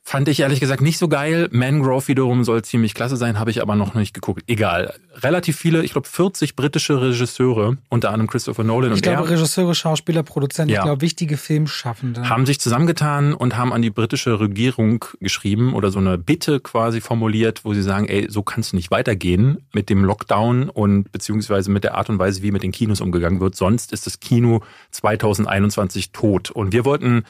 [0.07, 1.49] Fand ich ehrlich gesagt nicht so geil.
[1.51, 4.43] Mangrove wiederum soll ziemlich klasse sein, habe ich aber noch nicht geguckt.
[4.47, 4.93] Egal.
[5.23, 9.31] Relativ viele, ich glaube 40 britische Regisseure, unter anderem Christopher Nolan Ich und glaube, er,
[9.31, 10.81] Regisseure, Schauspieler, Produzenten, Ja.
[10.81, 12.29] ich glaube, wichtige Filmschaffende.
[12.29, 17.01] haben sich zusammengetan und haben an die britische Regierung geschrieben oder so eine Bitte quasi
[17.01, 21.71] formuliert, wo sie sagen, ey, so kann es nicht weitergehen mit dem Lockdown und beziehungsweise
[21.71, 23.57] mit der Art und Weise, wie mit den Kinos umgegangen wird.
[23.57, 26.51] Sonst ist das Kino 2021 tot.
[26.51, 27.25] Und wir wollten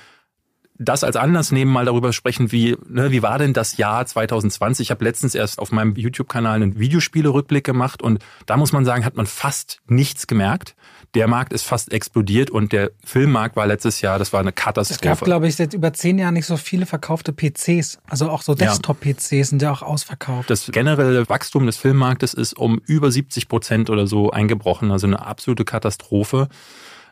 [0.78, 4.86] das als Anlass nehmen, mal darüber sprechen, wie, ne, wie war denn das Jahr 2020?
[4.86, 9.04] Ich habe letztens erst auf meinem YouTube-Kanal einen Videospiele-Rückblick gemacht und da muss man sagen,
[9.04, 10.74] hat man fast nichts gemerkt.
[11.14, 14.56] Der Markt ist fast explodiert und der Filmmarkt war letztes Jahr, das war eine es
[14.56, 15.24] gab, Katastrophe.
[15.24, 18.00] glaube ich, seit über zehn Jahren nicht so viele verkaufte PCs.
[18.08, 18.66] Also auch so Ja.
[18.66, 20.50] Desktop-PCs sind ja auch ausverkauft.
[20.50, 25.24] Das generelle Wachstum des Filmmarktes ist um über 70 Prozent oder so eingebrochen, also eine
[25.24, 26.48] absolute Katastrophe.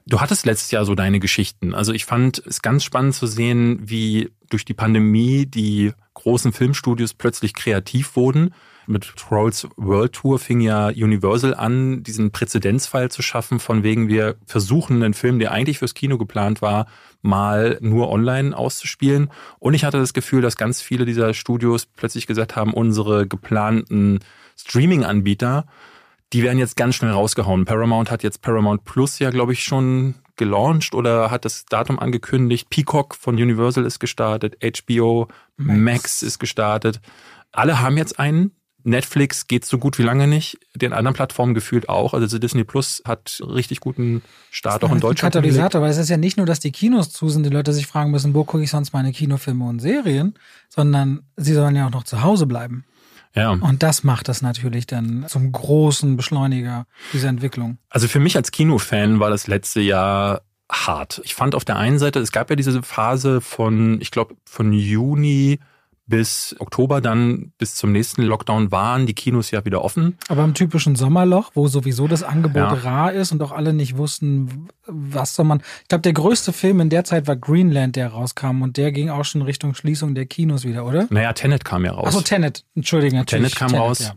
[0.06, 1.74] Du hattest letztes Jahr so deine Geschichten.
[1.74, 7.14] Also ich fand es ganz spannend zu sehen, wie durch die Pandemie die großen Filmstudios
[7.14, 8.52] plötzlich kreativ wurden.
[8.86, 14.34] Mit Trolls World Tour fing ja Universal an, diesen Präzedenzfall zu schaffen, von wegen wir
[14.44, 16.86] versuchen, einen Film, der eigentlich fürs Kino geplant war,
[17.22, 19.30] mal nur online auszuspielen.
[19.60, 24.18] Und ich hatte das Gefühl, dass ganz viele dieser Studios plötzlich gesagt haben, unsere geplanten
[24.56, 25.66] Streaming-Anbieter,
[26.32, 27.64] die werden jetzt ganz schnell rausgehauen.
[27.64, 32.70] Paramount hat jetzt Paramount Plus ja, glaube ich, schon gelauncht oder hat das Datum angekündigt.
[32.70, 37.00] Peacock von Universal ist gestartet, HBO Max, ist gestartet.
[37.52, 38.52] Alle haben jetzt einen.
[38.84, 42.14] Netflix geht so gut wie lange nicht, den anderen Plattformen gefühlt auch.
[42.14, 45.34] Also Disney Plus hat richtig guten Start auch in Deutschland.
[45.34, 47.86] Katalysator, weil es ist ja nicht nur, dass die Kinos zu sind, die Leute sich
[47.86, 50.34] fragen müssen, wo gucke ich sonst meine Kinofilme und Serien,
[50.68, 52.84] sondern sie sollen ja auch noch zu Hause bleiben.
[53.34, 53.50] Ja.
[53.50, 57.78] Und das macht das natürlich dann zum großen Beschleuniger dieser Entwicklung.
[57.88, 61.20] Also für mich als Kinofan war das letzte Jahr hart.
[61.24, 64.72] Ich fand auf der einen Seite, es gab ja diese Phase von, ich glaube, von
[64.72, 65.60] Juni
[66.12, 70.18] bis Oktober dann bis zum nächsten Lockdown waren die Kinos ja wieder offen.
[70.28, 72.68] Aber im typischen Sommerloch, wo sowieso das Angebot ja.
[72.68, 75.62] rar ist und auch alle nicht wussten, was soll man.
[75.80, 79.08] Ich glaube, der größte Film in der Zeit war Greenland, der rauskam und der ging
[79.08, 81.06] auch schon Richtung Schließung der Kinos wieder, oder?
[81.08, 82.08] Naja, Tenet kam ja raus.
[82.08, 83.54] Achso, Tenet, Entschuldigung, natürlich.
[83.54, 84.00] Tenet kam Tenet, raus.
[84.00, 84.14] Ja.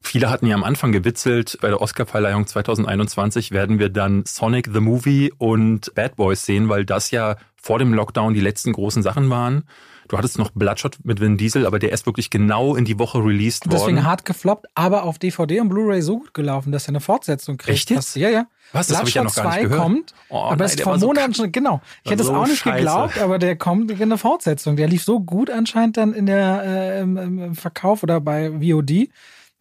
[0.00, 4.80] Viele hatten ja am Anfang gewitzelt, bei der Oscarverleihung 2021 werden wir dann Sonic the
[4.80, 9.30] Movie und Bad Boys sehen, weil das ja vor dem Lockdown die letzten großen Sachen
[9.30, 9.62] waren.
[10.08, 13.18] Du hattest noch Bloodshot mit Vin Diesel, aber der ist wirklich genau in die Woche
[13.18, 13.78] released worden.
[13.78, 17.58] Deswegen hart gefloppt, aber auf DVD und Blu-ray so gut gelaufen, dass er eine Fortsetzung
[17.58, 17.76] kriegt.
[17.76, 18.16] Echt jetzt?
[18.16, 18.46] Ja, ja.
[18.72, 19.80] Was, das habe ich ja noch gar nicht gehört.
[19.80, 21.80] kommt, oh, aber es ist vor Monaten schon, genau.
[22.04, 22.76] Ich hätte es so auch nicht scheiße.
[22.76, 24.76] geglaubt, aber der kommt in eine Fortsetzung.
[24.76, 29.08] Der lief so gut anscheinend dann in der äh, im Verkauf oder bei VOD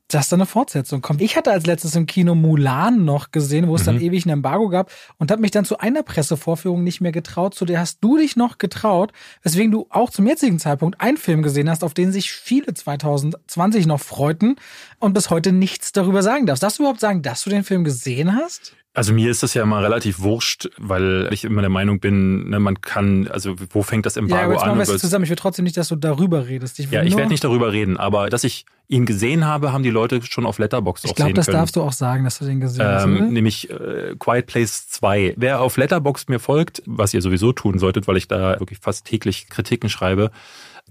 [0.08, 1.22] dass da eine Fortsetzung kommt.
[1.22, 3.86] Ich hatte als letztes im Kino Mulan noch gesehen, wo es mhm.
[3.86, 7.54] dann ewig ein Embargo gab und habe mich dann zu einer Pressevorführung nicht mehr getraut.
[7.54, 9.12] Zu der hast du dich noch getraut,
[9.43, 13.86] weswegen du auch zum jetzigen Zeitpunkt einen Film gesehen hast, auf den sich viele 2020
[13.86, 14.56] noch freuten
[15.00, 16.63] und bis heute nichts darüber sagen darfst.
[16.63, 18.74] Darfst du überhaupt sagen, dass du den Film gesehen hast?
[18.98, 22.60] Also mir ist das ja immer relativ wurscht, weil ich immer der Meinung bin, ne,
[22.60, 24.80] man kann, also wo fängt das Embargo ja, aber an?
[24.80, 25.24] Wir zusammen.
[25.24, 26.80] Ich will trotzdem nicht, dass du darüber redest.
[26.80, 29.92] Ich ja, ich werde nicht darüber reden, aber dass ich ihn gesehen habe, haben die
[29.92, 31.30] Leute schon auf Letterbox auch glaub, sehen können.
[31.30, 33.06] Ich glaube, das darfst du auch sagen, dass du den gesehen ähm, hast.
[33.06, 33.22] Oder?
[33.28, 35.36] Nämlich äh, Quiet Place 2.
[35.38, 39.06] Wer auf Letterbox mir folgt, was ihr sowieso tun solltet, weil ich da wirklich fast
[39.06, 40.32] täglich Kritiken schreibe,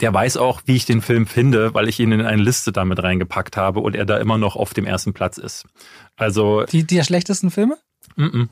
[0.01, 3.03] der weiß auch, wie ich den Film finde, weil ich ihn in eine Liste damit
[3.03, 5.64] reingepackt habe und er da immer noch auf dem ersten Platz ist.
[6.16, 7.79] Also die, die schlechtesten Filme?
[8.16, 8.49] Mm -mm.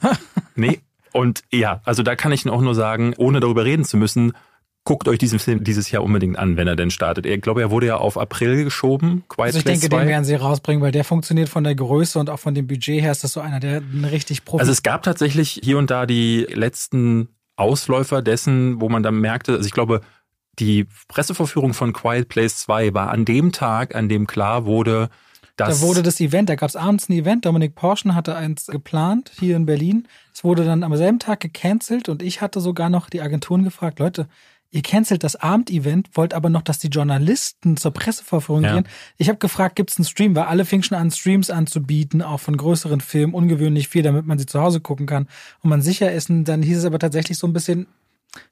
[0.57, 0.81] nee.
[1.13, 4.33] Und ja, also da kann ich auch nur sagen, ohne darüber reden zu müssen,
[4.85, 7.25] guckt euch diesen Film dieses Jahr unbedingt an, wenn er denn startet.
[7.25, 9.25] Ich glaube, er wurde ja auf April geschoben.
[9.29, 9.99] Quiet also ich denke, 2.
[9.99, 13.01] den werden sie rausbringen, weil der funktioniert von der Größe und auch von dem Budget
[13.01, 14.61] her ist das so einer, der richtig Profi.
[14.61, 19.53] Also es gab tatsächlich hier und da die letzten Ausläufer dessen, wo man dann merkte,
[19.53, 20.03] also ich glaube,
[20.59, 25.09] die Pressevorführung von Quiet Place 2 war an dem Tag, an dem klar wurde,
[25.57, 28.67] das da wurde das Event, da gab es abends ein Event, Dominik Porschen hatte eins
[28.67, 30.09] geplant hier in Berlin.
[30.33, 34.01] Es wurde dann am selben Tag gecancelt und ich hatte sogar noch die Agenturen gefragt,
[34.01, 34.27] Leute,
[34.75, 38.75] ihr cancelt das Abendevent, wollt aber noch, dass die Journalisten zur Presseverführung ja.
[38.75, 38.89] gehen.
[39.17, 42.41] Ich habe gefragt, gibt es einen Stream, weil alle fingen schon an, Streams anzubieten, auch
[42.41, 45.29] von größeren Filmen, ungewöhnlich viel, damit man sie zu Hause gucken kann
[45.63, 46.29] und man sicher ist.
[46.29, 47.87] Und dann hieß es aber tatsächlich so ein bisschen,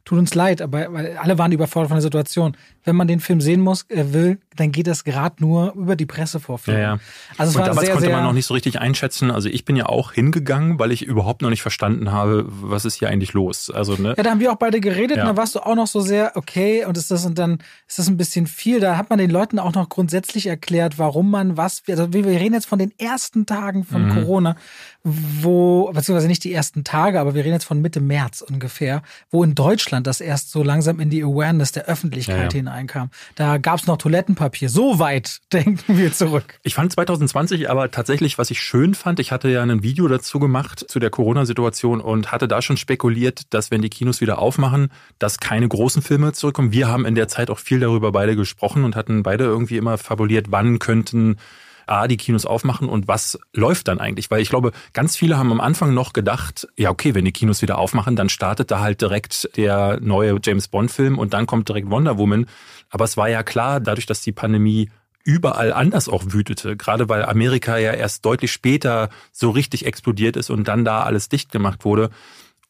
[0.04, 2.56] tut uns leid, aber weil alle waren überfordert von der Situation.
[2.84, 6.06] Wenn man den Film sehen muss, äh, will, dann geht das gerade nur über die
[6.06, 6.80] Pressevorführung.
[6.80, 7.00] Ja, ja.
[7.38, 9.30] Also es und war damals sehr, konnte man noch nicht so richtig einschätzen.
[9.30, 12.96] Also ich bin ja auch hingegangen, weil ich überhaupt noch nicht verstanden habe, was ist
[12.96, 13.70] hier eigentlich los.
[13.70, 14.14] Also ne.
[14.16, 15.22] Ja, da haben wir auch beide geredet ja.
[15.22, 18.00] und da warst du auch noch so sehr okay und ist das und dann ist
[18.00, 18.80] das ein bisschen viel.
[18.80, 21.82] Da hat man den Leuten auch noch grundsätzlich erklärt, warum man was.
[21.88, 24.14] Also wir reden jetzt von den ersten Tagen von mhm.
[24.14, 24.56] Corona,
[25.04, 29.42] wo beziehungsweise nicht die ersten Tage, aber wir reden jetzt von Mitte März ungefähr, wo
[29.42, 32.52] in Deutschland das erst so langsam in die Awareness der Öffentlichkeit ja, ja.
[32.52, 33.10] hineinkam.
[33.34, 34.68] Da gab es noch Toilettenpapier.
[34.68, 36.58] So weit denken wir zurück.
[36.62, 40.38] Ich fand 2020 aber tatsächlich, was ich schön fand, ich hatte ja ein Video dazu
[40.38, 44.92] gemacht zu der Corona-Situation und hatte da schon spekuliert, dass wenn die Kinos wieder aufmachen,
[45.18, 46.72] dass keine großen Filme zurückkommen.
[46.72, 49.98] Wir haben in der Zeit auch viel darüber beide gesprochen und hatten beide irgendwie immer
[49.98, 51.38] fabuliert, wann könnten
[51.86, 54.30] A, die Kinos aufmachen und was läuft dann eigentlich?
[54.30, 57.62] Weil ich glaube, ganz viele haben am Anfang noch gedacht, ja, okay, wenn die Kinos
[57.62, 61.90] wieder aufmachen, dann startet da halt direkt der neue James Bond-Film und dann kommt direkt
[61.90, 62.46] Wonder Woman.
[62.90, 64.90] Aber es war ja klar, dadurch, dass die Pandemie
[65.24, 70.50] überall anders auch wütete, gerade weil Amerika ja erst deutlich später so richtig explodiert ist
[70.50, 72.10] und dann da alles dicht gemacht wurde,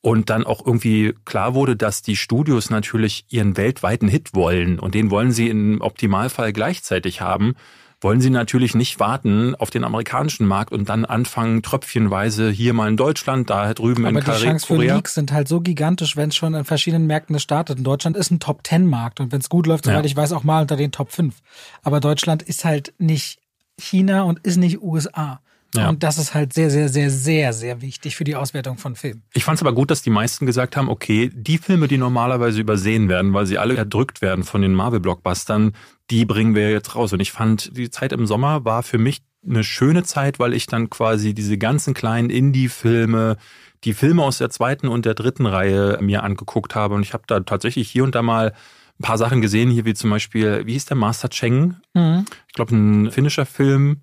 [0.03, 4.95] und dann auch irgendwie klar wurde, dass die Studios natürlich ihren weltweiten Hit wollen und
[4.95, 7.55] den wollen sie im Optimalfall gleichzeitig haben
[8.03, 12.89] wollen sie natürlich nicht warten auf den amerikanischen Markt und dann anfangen, tröpfchenweise hier mal
[12.89, 14.35] in Deutschland, da drüben Aber in Korea.
[14.35, 17.39] Aber die Chance für Leaks sind halt so gigantisch, wenn es schon in verschiedenen Märkten
[17.39, 17.79] startet.
[17.79, 20.05] In Deutschland ist ein Top-10-Markt und wenn es gut läuft, soweit ja.
[20.05, 21.35] ich weiß, auch mal unter den Top 5.
[21.83, 23.39] Aber Deutschland ist halt nicht
[23.79, 25.41] China und ist nicht USA.
[25.75, 25.89] Ja.
[25.89, 29.23] Und das ist halt sehr, sehr, sehr, sehr, sehr wichtig für die Auswertung von Filmen.
[29.33, 32.61] Ich fand es aber gut, dass die meisten gesagt haben, okay, die Filme, die normalerweise
[32.61, 35.73] übersehen werden, weil sie alle erdrückt werden von den Marvel-Blockbustern,
[36.13, 37.13] die bringen wir jetzt raus.
[37.13, 40.67] Und ich fand, die Zeit im Sommer war für mich eine schöne Zeit, weil ich
[40.67, 43.39] dann quasi diese ganzen kleinen Indie-Filme,
[43.85, 46.95] die Filme aus der zweiten und der dritten Reihe mir angeguckt habe.
[46.95, 48.53] Und ich habe da tatsächlich hier und da mal
[49.01, 51.77] ein paar Sachen gesehen, hier wie zum Beispiel, wie hieß der Master Cheng?
[52.47, 54.03] Ich glaube, ein finnischer Film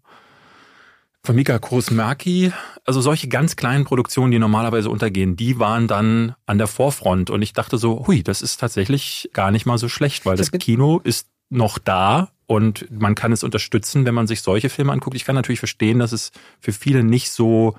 [1.23, 2.51] von Mika Kurosmaki.
[2.85, 7.29] Also solche ganz kleinen Produktionen, die normalerweise untergehen, die waren dann an der Vorfront.
[7.29, 10.51] Und ich dachte so, hui, das ist tatsächlich gar nicht mal so schlecht, weil das
[10.51, 15.15] Kino ist noch da und man kann es unterstützen, wenn man sich solche Filme anguckt.
[15.15, 17.75] Ich kann natürlich verstehen, dass es für viele nicht so,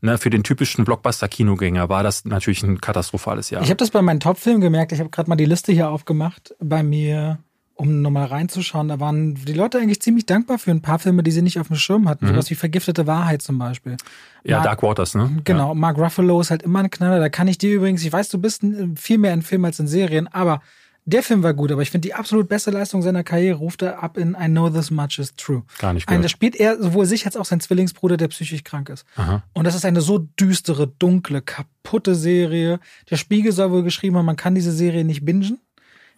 [0.00, 3.62] ne, für den typischen Blockbuster-Kinogänger war das natürlich ein katastrophales Jahr.
[3.62, 4.92] Ich habe das bei meinen Top-Filmen gemerkt.
[4.92, 7.38] Ich habe gerade mal die Liste hier aufgemacht bei mir,
[7.74, 8.88] um nochmal reinzuschauen.
[8.88, 11.68] Da waren die Leute eigentlich ziemlich dankbar für ein paar Filme, die sie nicht auf
[11.68, 12.26] dem Schirm hatten.
[12.28, 13.96] Sowas wie Vergiftete Wahrheit zum Beispiel.
[14.44, 15.40] ja, Mark- Dark Waters, ne?
[15.44, 17.18] Genau, Mark Ruffalo ist halt immer ein Knaller.
[17.18, 18.62] Da kann ich dir übrigens, ich weiß, du bist
[18.96, 20.60] viel mehr in Filmen als in Serien, aber
[21.04, 24.02] der Film war gut, aber ich finde die absolut beste Leistung seiner Karriere ruft er
[24.02, 25.64] ab in I Know This Much Is True.
[25.78, 26.24] Gar nicht Ein, gehört.
[26.24, 29.04] da spielt er sowohl sich als auch sein Zwillingsbruder, der psychisch krank ist.
[29.16, 29.42] Aha.
[29.52, 32.78] Und das ist eine so düstere, dunkle, kaputte Serie.
[33.10, 35.58] Der Spiegel soll wohl geschrieben haben, man kann diese Serie nicht bingen.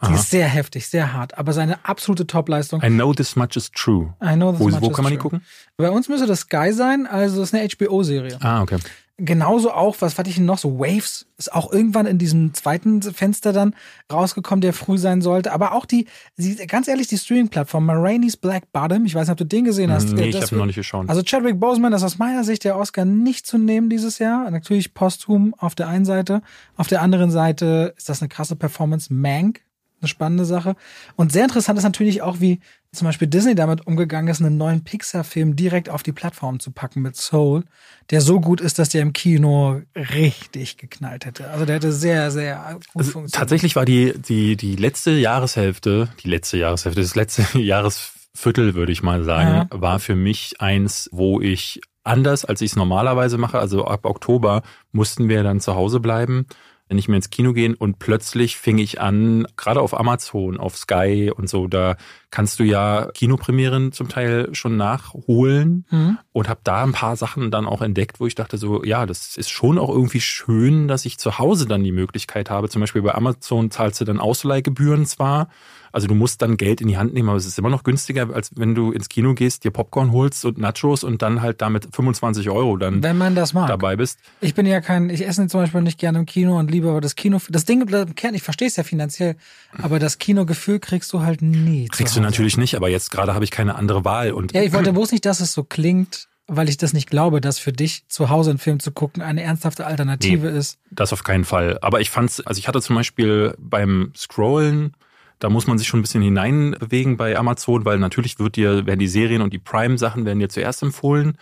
[0.08, 2.82] Die ist sehr heftig, sehr hart, aber seine absolute Topleistung.
[2.82, 4.12] I know this much is true.
[4.22, 5.42] I know this Wo, much wo is kann man die gucken?
[5.78, 8.38] Bei uns müsste das Sky sein, also es ist eine HBO-Serie.
[8.42, 8.76] Ah, okay.
[9.16, 10.80] Genauso auch, was hatte ich denn noch so?
[10.80, 13.76] Waves ist auch irgendwann in diesem zweiten Fenster dann
[14.12, 15.52] rausgekommen, der früh sein sollte.
[15.52, 19.38] Aber auch die, die ganz ehrlich, die Streaming-Plattform Maraine's Black Bottom, ich weiß nicht, ob
[19.38, 20.08] du den gesehen hast.
[20.08, 21.08] Nee, ich Das habe wird- noch nicht geschaut.
[21.08, 24.50] Also Chadwick Boseman ist aus meiner Sicht der Oscar nicht zu nehmen dieses Jahr.
[24.50, 26.42] Natürlich posthum auf der einen Seite.
[26.76, 29.12] Auf der anderen Seite ist das eine krasse Performance.
[29.14, 29.60] Mank,
[30.04, 30.76] eine spannende Sache.
[31.16, 32.60] Und sehr interessant ist natürlich auch, wie
[32.92, 37.02] zum Beispiel Disney damit umgegangen ist, einen neuen Pixar-Film direkt auf die Plattform zu packen
[37.02, 37.64] mit Soul,
[38.10, 41.50] der so gut ist, dass der im Kino richtig geknallt hätte.
[41.50, 43.34] Also der hätte sehr, sehr gut Also, funktioniert.
[43.34, 49.02] tatsächlich war die, die, die letzte Jahreshälfte, die letzte Jahreshälfte, das letzte Jahresviertel, würde ich
[49.02, 53.86] mal sagen, war für mich eins, wo ich anders, als ich es normalerweise mache, also
[53.86, 54.62] ab Oktober
[54.92, 56.46] mussten wir dann zu Hause bleiben,
[56.90, 61.32] nicht mehr ins Kino gehen und plötzlich fing ich an, gerade auf Amazon, auf Sky
[61.34, 61.96] und so, da
[62.30, 65.86] kannst du ja Kinopremieren zum Teil schon nachholen
[66.32, 69.36] und habe da ein paar Sachen dann auch entdeckt, wo ich dachte so, ja, das
[69.36, 72.68] ist schon auch irgendwie schön, dass ich zu Hause dann die Möglichkeit habe.
[72.68, 75.48] Zum Beispiel bei Amazon zahlst du dann Ausleihgebühren zwar,
[75.94, 78.28] also du musst dann Geld in die Hand nehmen, aber es ist immer noch günstiger,
[78.34, 81.86] als wenn du ins Kino gehst, dir Popcorn holst und Nachos und dann halt damit
[81.94, 83.68] 25 Euro dann Wenn man das mag.
[83.68, 84.18] dabei bist.
[84.40, 87.00] Ich bin ja kein, ich esse zum Beispiel nicht gerne im Kino und liebe aber
[87.00, 87.40] das Kino.
[87.48, 89.36] Das Ding im Kern, ich verstehe es ja finanziell,
[89.80, 91.86] aber das Kinogefühl kriegst du halt nie.
[91.86, 94.72] Kriegst du natürlich nicht, aber jetzt gerade habe ich keine andere Wahl und Ja, ich
[94.72, 98.02] wollte bloß nicht, dass es so klingt, weil ich das nicht glaube, dass für dich
[98.08, 100.78] zu Hause einen Film zu gucken eine ernsthafte Alternative ist.
[100.90, 101.78] Das auf keinen Fall.
[101.82, 104.96] Aber ich fand's, also ich hatte zum Beispiel beim Scrollen,
[105.38, 109.00] da muss man sich schon ein bisschen hineinbewegen bei Amazon, weil natürlich wird dir, werden
[109.00, 111.36] die Serien und die Prime-Sachen werden dir zuerst empfohlen.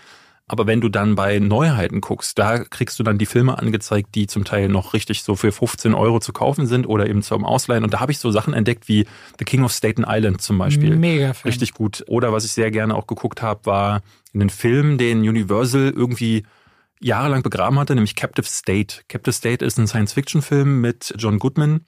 [0.48, 4.26] Aber wenn du dann bei Neuheiten guckst, da kriegst du dann die Filme angezeigt, die
[4.26, 7.84] zum Teil noch richtig so für 15 Euro zu kaufen sind oder eben zum Ausleihen.
[7.84, 9.06] Und da habe ich so Sachen entdeckt wie
[9.38, 10.96] The King of Staten Island zum Beispiel.
[10.96, 11.48] Mega Film.
[11.48, 12.04] Richtig gut.
[12.06, 14.02] Oder was ich sehr gerne auch geguckt habe, war
[14.34, 16.44] einen Film, den Universal irgendwie
[17.00, 19.02] jahrelang begraben hatte, nämlich Captive State.
[19.08, 21.86] Captive State ist ein Science-Fiction-Film mit John Goodman,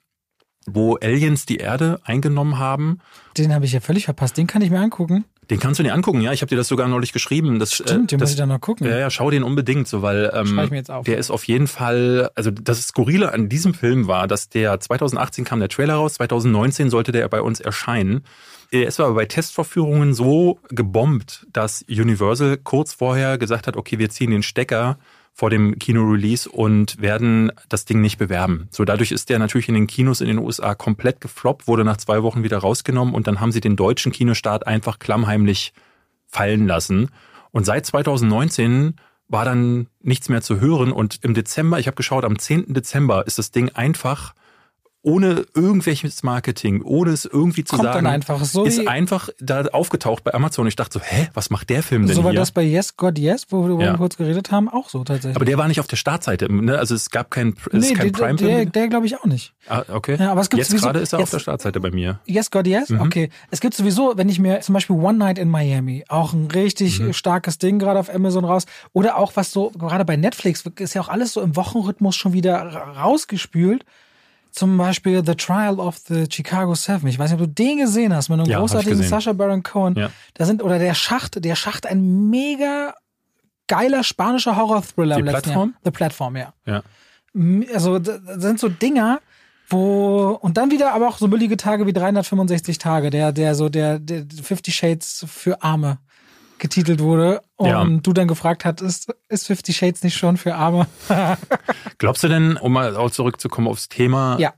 [0.65, 2.99] wo Aliens die Erde eingenommen haben.
[3.37, 4.37] Den habe ich ja völlig verpasst.
[4.37, 5.25] Den kann ich mir angucken.
[5.49, 6.33] Den kannst du dir angucken, ja.
[6.33, 7.59] Ich habe dir das sogar neulich geschrieben.
[7.59, 8.87] Das, Stimmt, den das, muss ich dann noch gucken.
[8.87, 12.81] Ja, ja, schau den unbedingt, so weil ähm, der ist auf jeden Fall, also das
[12.87, 17.27] Skurrile an diesem Film war, dass der 2018 kam der Trailer raus, 2019 sollte der
[17.27, 18.23] bei uns erscheinen.
[18.71, 24.09] Er ist aber bei Testvorführungen so gebombt, dass Universal kurz vorher gesagt hat, okay, wir
[24.09, 24.97] ziehen den Stecker
[25.37, 28.69] vor dem Kino-Release und werden das Ding nicht bewerben.
[28.71, 31.97] So dadurch ist der natürlich in den Kinos in den USA komplett gefloppt, wurde nach
[31.97, 35.73] zwei Wochen wieder rausgenommen und dann haben sie den deutschen Kinostart einfach klammheimlich
[36.25, 37.09] fallen lassen.
[37.51, 38.95] Und seit 2019
[39.27, 42.73] war dann nichts mehr zu hören und im Dezember, ich habe geschaut, am 10.
[42.73, 44.33] Dezember ist das Ding einfach
[45.05, 49.63] ohne irgendwelches Marketing, ohne es irgendwie zu Kommt sagen, dann einfach so ist einfach da
[49.67, 50.65] aufgetaucht bei Amazon.
[50.65, 52.39] Ich dachte so, hä, was macht der Film denn So war hier?
[52.39, 53.95] das bei Yes, God Yes, wo wir Ja.
[53.97, 55.35] kurz geredet haben, auch so tatsächlich.
[55.35, 56.79] aber der war nicht auf der Startseite, ne?
[56.79, 58.49] Also es gab kein, es ist kein der, Prime-Film.
[58.49, 59.53] der, der glaube ich auch nicht.
[59.69, 60.17] ah, okay.
[60.19, 62.19] Ja, aber es gibt Jetzt sowieso- gerade ist er auf der Startseite bei mir.
[62.25, 62.89] Yes, God, Yes?
[62.89, 63.01] Mhm.
[63.01, 63.29] Okay.
[63.51, 66.99] Es gibt sowieso, wenn ich mir zum Beispiel One Night in Miami, auch ein richtig
[66.99, 67.13] Mhm.
[67.13, 68.65] starkes Ding gerade auf Amazon raus.
[68.91, 72.33] Oder auch was so, gerade bei Netflix, ist ja auch alles so im Wochenrhythmus schon
[72.33, 73.85] wieder ra- rausgespült.
[74.55, 77.07] Zum Beispiel The Trial of the Chicago Seven.
[77.07, 79.03] Ich weiß nicht, ob du den gesehen hast, mit einem Ja, großartigen.
[79.03, 79.95] Sacha Baron Cohen.
[79.95, 80.09] Ja.
[80.33, 82.93] Da sind, oder der Schacht, der Schacht, ein mega
[83.67, 85.69] geiler spanischer Horror-Thriller Die im letzten Plattform?
[85.69, 85.79] Jahr.
[85.83, 86.53] The Platform, ja.
[86.65, 86.83] Ja.
[87.73, 89.19] Also, das sind so Dinger,
[89.67, 93.67] wo, und dann wieder aber auch so müllige Tage wie 365 Tage, der, der so,
[93.67, 95.97] der, der 50 Shades für Arme
[96.59, 97.41] getitelt wurde.
[97.55, 97.85] Und Ja.
[97.85, 100.87] du dann gefragt hast, ist, 50 Shades nicht schon für Arme?
[101.97, 104.53] Glaubst du denn, um mal auch zurückzukommen aufs Thema, ja.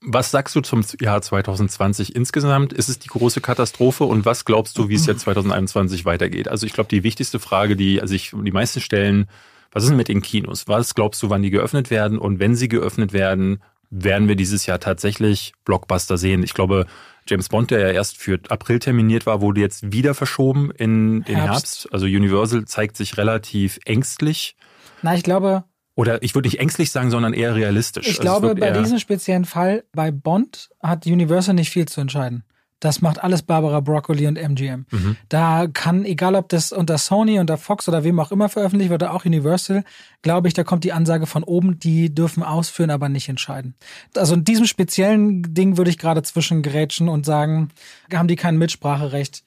[0.00, 2.72] was sagst du zum Jahr 2020 insgesamt?
[2.72, 6.48] Ist es die große Katastrophe und was glaubst du, wie es jetzt 2021 weitergeht?
[6.48, 9.26] Also ich glaube, die wichtigste Frage, die sich die meisten stellen,
[9.72, 10.68] was ist denn mit den Kinos?
[10.68, 12.18] Was glaubst du, wann die geöffnet werden?
[12.18, 16.42] Und wenn sie geöffnet werden, werden wir dieses Jahr tatsächlich Blockbuster sehen?
[16.42, 16.86] Ich glaube,
[17.28, 21.36] James Bond, der ja erst für April terminiert war, wurde jetzt wieder verschoben in den
[21.36, 21.50] Herbst.
[21.50, 21.92] Herbst.
[21.92, 24.56] Also Universal zeigt sich relativ ängstlich.
[25.02, 28.06] Na, ich glaube, Oder ich würde nicht ängstlich sagen, sondern eher realistisch.
[28.06, 32.44] ich Also glaube, bei diesem speziellen Fall, bei Bond, hat Universal nicht viel zu entscheiden.
[32.80, 34.84] Das macht alles Barbara Broccoli und MGM.
[34.90, 35.16] Mhm.
[35.30, 39.02] Da kann, egal ob das unter Sony, unter Fox oder wem auch immer veröffentlicht wird,
[39.02, 39.82] oder auch Universal,
[40.20, 43.74] glaube ich, da kommt die Ansage von oben, die dürfen ausführen, aber nicht entscheiden.
[44.14, 47.70] Also in diesem speziellen Ding würde ich gerade zwischengrätschen und sagen,
[48.12, 49.42] haben die kein Mitspracherecht.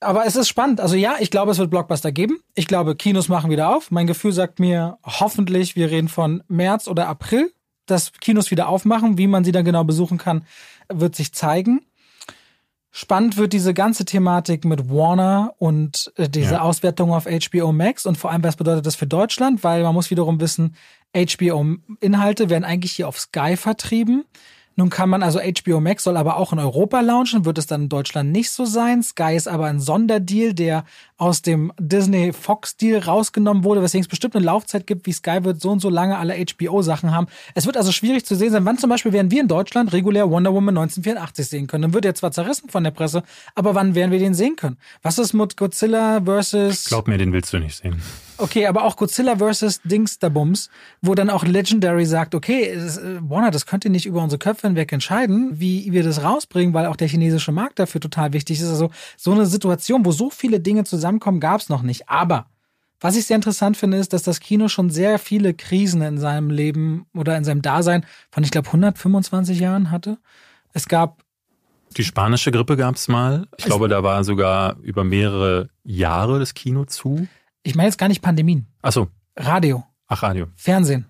[0.00, 0.80] Aber es ist spannend.
[0.80, 2.40] Also ja, ich glaube, es wird Blockbuster geben.
[2.54, 3.90] Ich glaube, Kinos machen wieder auf.
[3.90, 7.52] Mein Gefühl sagt mir, hoffentlich, wir reden von März oder April,
[7.84, 9.18] dass Kinos wieder aufmachen.
[9.18, 10.46] Wie man sie dann genau besuchen kann,
[10.88, 11.82] wird sich zeigen.
[12.92, 16.60] Spannend wird diese ganze Thematik mit Warner und äh, diese Ja.
[16.62, 19.62] Auswertung auf HBO Max und vor allem, was bedeutet das für Deutschland?
[19.62, 20.74] Weil man muss wiederum wissen,
[21.14, 24.24] HBO-Inhalte werden eigentlich hier auf Sky vertrieben.
[24.80, 27.82] Nun kann man also HBO Max soll aber auch in Europa launchen, wird es dann
[27.82, 29.02] in Deutschland nicht so sein.
[29.02, 30.84] Sky ist aber ein Sonderdeal, der
[31.18, 35.40] aus dem Disney Fox Deal rausgenommen wurde, weswegen es bestimmt eine Laufzeit gibt, wie Sky
[35.44, 37.26] wird so und so lange alle HBO Sachen haben.
[37.54, 40.30] Es wird also schwierig zu sehen sein, wann zum Beispiel werden wir in Deutschland regulär
[40.30, 41.82] Wonder Woman 1984 sehen können.
[41.82, 43.22] Dann wird er zwar zerrissen von der Presse,
[43.54, 44.78] aber wann werden wir den sehen können?
[45.02, 48.00] Was ist mit Godzilla versus Glaub mir, den willst du nicht sehen.
[48.40, 49.82] Okay, aber auch Godzilla vs.
[49.84, 50.70] Dings der Bums,
[51.02, 54.38] wo dann auch Legendary sagt, okay, es, äh, Warner, das könnt ihr nicht über unsere
[54.38, 58.60] Köpfe hinweg entscheiden, wie wir das rausbringen, weil auch der chinesische Markt dafür total wichtig
[58.60, 58.68] ist.
[58.68, 62.08] Also so eine Situation, wo so viele Dinge zusammenkommen, gab es noch nicht.
[62.08, 62.46] Aber
[62.98, 66.50] was ich sehr interessant finde, ist, dass das Kino schon sehr viele Krisen in seinem
[66.50, 70.18] Leben oder in seinem Dasein von, ich glaube, 125 Jahren hatte.
[70.72, 71.24] Es gab
[71.96, 73.48] Die spanische Grippe gab's mal.
[73.58, 77.26] Ich glaube, da war sogar über mehrere Jahre das Kino zu.
[77.62, 81.06] Ich meine jetzt gar nicht Pandemien, Achso, Radio, ach Radio, Fernsehen,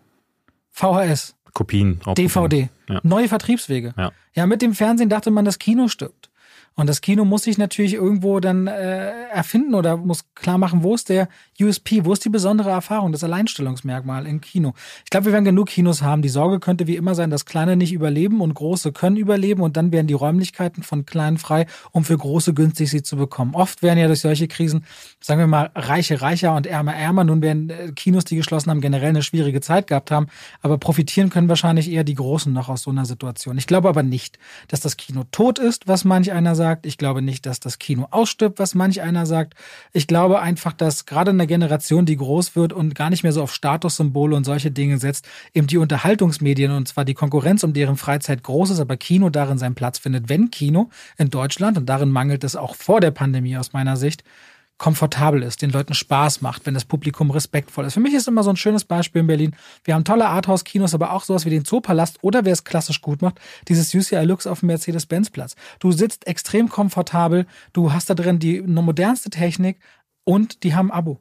[0.71, 2.01] VHS, Kopien.
[2.17, 3.01] DVD, Ja.
[3.03, 3.93] neue Vertriebswege.
[3.97, 4.13] Ja.
[4.35, 6.30] ja, mit dem Fernsehen dachte man, das Kino stirbt.
[6.77, 10.95] Und das Kino muss sich natürlich irgendwo dann äh, erfinden oder muss klar machen, wo
[10.95, 11.29] ist der
[11.61, 14.73] USP, wo ist die besondere Erfahrung, das Alleinstellungsmerkmal im Kino.
[15.05, 16.23] Ich glaube, wir werden genug Kinos haben.
[16.23, 19.77] Die Sorge könnte wie immer sein, dass kleine nicht überleben und große können überleben und
[19.77, 23.55] dann werden die Räumlichkeiten von kleinen frei, um für große günstig sie zu bekommen.
[23.55, 24.85] Oft werden ja durch solche Krisen,
[25.21, 27.25] sagen wir mal, reiche reicher und ärmer ärmer.
[27.25, 30.29] Nun werden äh, Kinos, die geschlossen haben, generell eine schwierige Zeit gehabt haben,
[30.63, 33.59] aber profitieren können wahrscheinlich eher die Großen noch aus so einer Situation.
[33.59, 36.85] Ich glaube aber nicht, dass das Kino tot ist, was manch einer sagt.
[36.85, 39.55] Ich glaube nicht, dass das Kino ausstirbt, was manch einer sagt.
[39.95, 43.43] Ich glaube einfach, dass gerade eine Generation, die groß wird und gar nicht mehr so
[43.43, 47.97] auf Statussymbole und solche Dinge setzt, eben die Unterhaltungsmedien und zwar die Konkurrenz um deren
[47.97, 50.29] Freizeit groß ist, aber Kino darin seinen Platz findet.
[50.29, 54.23] Wenn Kino in Deutschland, und darin mangelt es auch vor der Pandemie aus meiner Sicht,
[54.81, 57.95] komfortabel ist, den Leuten Spaß macht, wenn das Publikum respektvoll ist.
[57.95, 59.55] Für mich ist immer so ein schönes Beispiel in Berlin.
[59.85, 63.21] Wir haben tolle Arthouse-Kinos, aber auch sowas wie den Zoopalast oder wer es klassisch gut
[63.21, 63.39] macht,
[63.69, 65.55] dieses UCI Lux auf dem Mercedes-Benz-Platz.
[65.81, 69.79] Du sitzt extrem komfortabel, du hast da drin die modernste Technik
[70.25, 71.21] und die haben Abo.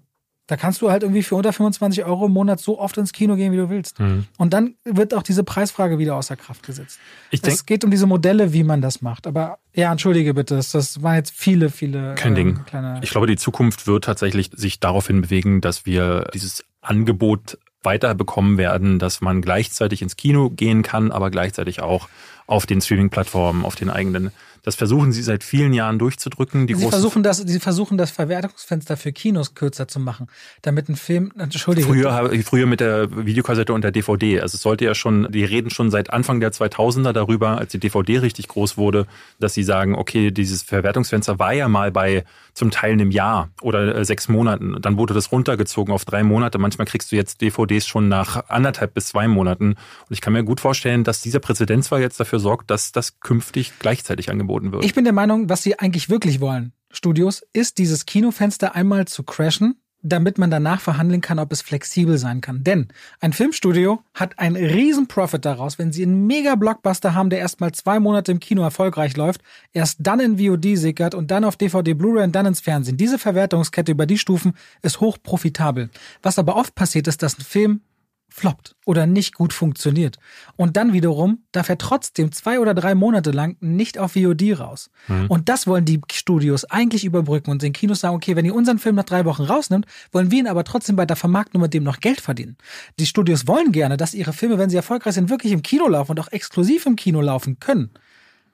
[0.49, 3.35] Da kannst du halt irgendwie für unter 25 Euro im Monat so oft ins Kino
[3.35, 3.97] gehen, wie du willst.
[4.37, 6.97] Und dann wird auch diese Preisfrage wieder außer Kraft gesetzt.
[7.29, 9.27] Ich denk- es geht um diese Modelle, wie man das macht.
[9.27, 12.65] Aber ja, entschuldige bitte, das- waren jetzt viele, viele Kein ähm, Ding.
[12.65, 18.15] kleine Ich glaube, die Zukunft wird tatsächlich sich daraufhin bewegen, dass wir dieses Angebot weiter
[18.15, 22.09] bekommen werden, dass man gleichzeitig ins Kino gehen kann, aber gleichzeitig auch
[22.49, 24.31] auf den Streaming-Plattformen, auf den eigenen.
[24.63, 26.67] Das versuchen sie seit vielen Jahren durchzudrücken.
[26.67, 30.27] Die Sie versuchen das, sie versuchen das Verwertungsfenster für Kinos kürzer zu machen,
[30.61, 31.87] damit ein Film, entschuldige.
[31.87, 34.41] Früher, früher mit der Videokassette und der DVD.
[34.41, 37.79] Also es sollte ja schon, die reden schon seit Anfang der 2000er darüber, als die
[37.79, 39.05] DVD richtig groß wurde,
[39.39, 43.95] dass sie sagen, okay, dieses Verwertungsfenster war ja mal bei zum Teil einem Jahr oder
[43.95, 44.75] äh, sechs Monaten.
[44.81, 46.57] Dann wurde das runtergezogen auf drei Monate.
[46.57, 49.69] Manchmal kriegst du jetzt DVDs schon nach anderthalb bis zwei Monaten.
[49.69, 49.77] Und
[50.09, 54.29] ich kann mir gut vorstellen, dass dieser Präzedenzfall jetzt dafür sorgt, dass das künftig gleichzeitig
[54.29, 54.83] angeboten wird.
[54.83, 59.23] Ich bin der Meinung, was sie eigentlich wirklich wollen, Studios, ist dieses Kinofenster einmal zu
[59.23, 62.63] crashen damit man danach verhandeln kann, ob es flexibel sein kann.
[62.63, 62.87] Denn
[63.19, 67.99] ein Filmstudio hat einen riesen Profit daraus, wenn sie einen Mega-Blockbuster haben, der erstmal zwei
[67.99, 69.41] Monate im Kino erfolgreich läuft,
[69.73, 72.97] erst dann in VOD sickert und dann auf DVD, Blu-ray und dann ins Fernsehen.
[72.97, 75.89] Diese Verwertungskette über die Stufen ist hoch profitabel.
[76.21, 77.81] Was aber oft passiert ist, dass ein Film
[78.29, 80.17] floppt oder nicht gut funktioniert.
[80.55, 84.89] Und dann wiederum darf er trotzdem zwei oder drei Monate lang nicht auf VOD raus.
[85.07, 85.27] Mhm.
[85.27, 88.79] Und das wollen die Studios eigentlich überbrücken und den Kinos sagen, okay, wenn ihr unseren
[88.79, 91.83] Film nach drei Wochen rausnimmt, wollen wir ihn aber trotzdem bei der Vermarktung mit dem
[91.83, 92.57] noch Geld verdienen.
[92.99, 96.11] Die Studios wollen gerne, dass ihre Filme, wenn sie erfolgreich sind, wirklich im Kino laufen
[96.11, 97.91] und auch exklusiv im Kino laufen können.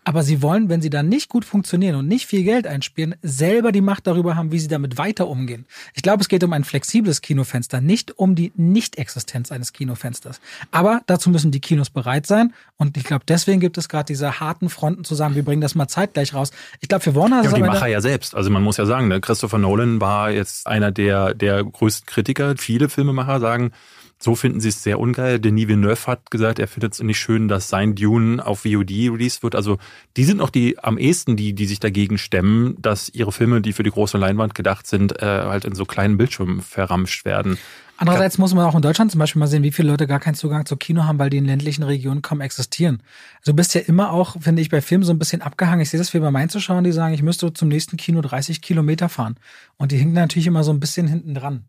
[0.06, 3.72] Aber sie wollen, wenn sie dann nicht gut funktionieren und nicht viel Geld einspielen, selber
[3.72, 5.66] die Macht darüber haben, wie sie damit weiter umgehen.
[5.96, 10.40] Ich glaube, es geht um ein flexibles Kinofenster, nicht um die Nicht-Existenz eines Kinofensters.
[10.70, 12.54] Aber dazu müssen die Kinos bereit sein.
[12.78, 15.34] Und ich glaube, deswegen gibt es gerade diese harten Fronten zusammen.
[15.34, 16.52] Wir bringen das mal zeitgleich raus.
[16.82, 18.36] Ich glaube, für Warner ja, und die Macher ja selbst.
[18.36, 22.56] Also man muss ja sagen, ne, Christopher Nolan war jetzt einer der, der größten Kritiker.
[22.58, 23.72] Viele Filmemacher sagen,
[24.18, 25.40] so finden sie es sehr ungeil.
[25.40, 29.44] Denis Villeneuve hat gesagt, er findet es nicht schön, dass sein Dune auf VOD released
[29.44, 29.56] wird.
[29.56, 29.78] Also
[30.18, 33.74] die sind noch die am ehesten die, die sich dagegen stemmen, dass ihre Filme, die
[33.74, 37.58] für die große Leinwand gedacht sind, äh, halt in so kleinen Bildschirmen verramscht werden.
[37.98, 40.36] Andererseits muss man auch in Deutschland zum Beispiel mal sehen, wie viele Leute gar keinen
[40.36, 43.02] Zugang zu Kino haben, weil die in ländlichen Regionen kaum existieren.
[43.40, 45.82] Also du bist ja immer auch, finde ich, bei Filmen so ein bisschen abgehangen.
[45.82, 48.62] Ich sehe das viel bei meinen Zuschauern, die sagen, ich müsste zum nächsten Kino 30
[48.62, 49.38] Kilometer fahren.
[49.78, 51.66] Und die hinken natürlich immer so ein bisschen hinten dran.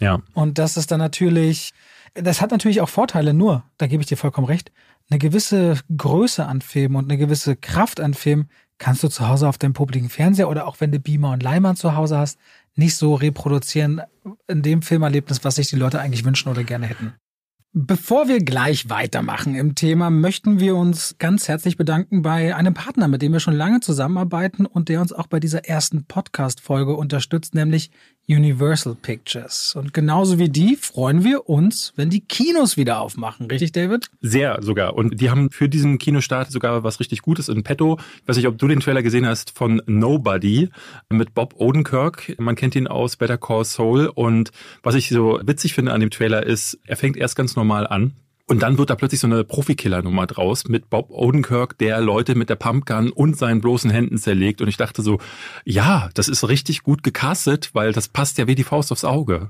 [0.00, 0.20] Ja.
[0.34, 1.72] Und das ist dann natürlich,
[2.14, 4.72] das hat natürlich auch Vorteile, nur, da gebe ich dir vollkommen recht,
[5.10, 9.48] eine gewisse Größe an Filmen und eine gewisse Kraft an Filmen kannst du zu Hause
[9.48, 12.38] auf deinem publiken Fernseher oder auch wenn du Beamer und Leimann zu Hause hast,
[12.74, 14.00] nicht so reproduzieren
[14.48, 17.14] in dem Filmerlebnis, was sich die Leute eigentlich wünschen oder gerne hätten.
[17.74, 23.08] Bevor wir gleich weitermachen im Thema, möchten wir uns ganz herzlich bedanken bei einem Partner,
[23.08, 27.54] mit dem wir schon lange zusammenarbeiten und der uns auch bei dieser ersten Podcast-Folge unterstützt,
[27.54, 27.90] nämlich
[28.28, 29.74] Universal Pictures.
[29.76, 33.46] Und genauso wie die freuen wir uns, wenn die Kinos wieder aufmachen.
[33.46, 34.10] Richtig, David?
[34.20, 34.94] Sehr sogar.
[34.94, 37.98] Und die haben für diesen Kinostart sogar was richtig Gutes in petto.
[38.22, 40.70] Ich weiß nicht, ob du den Trailer gesehen hast von Nobody
[41.10, 42.36] mit Bob Odenkirk.
[42.38, 44.06] Man kennt ihn aus Better Call Saul.
[44.06, 44.52] Und
[44.82, 48.12] was ich so witzig finde an dem Trailer ist, er fängt erst ganz normal an
[48.52, 52.50] und dann wird da plötzlich so eine Profikiller-Nummer draus mit Bob Odenkirk, der Leute mit
[52.50, 54.60] der Pumpgun und seinen bloßen Händen zerlegt.
[54.60, 55.20] Und ich dachte so,
[55.64, 59.48] ja, das ist richtig gut gecastet, weil das passt ja wie die Faust aufs Auge.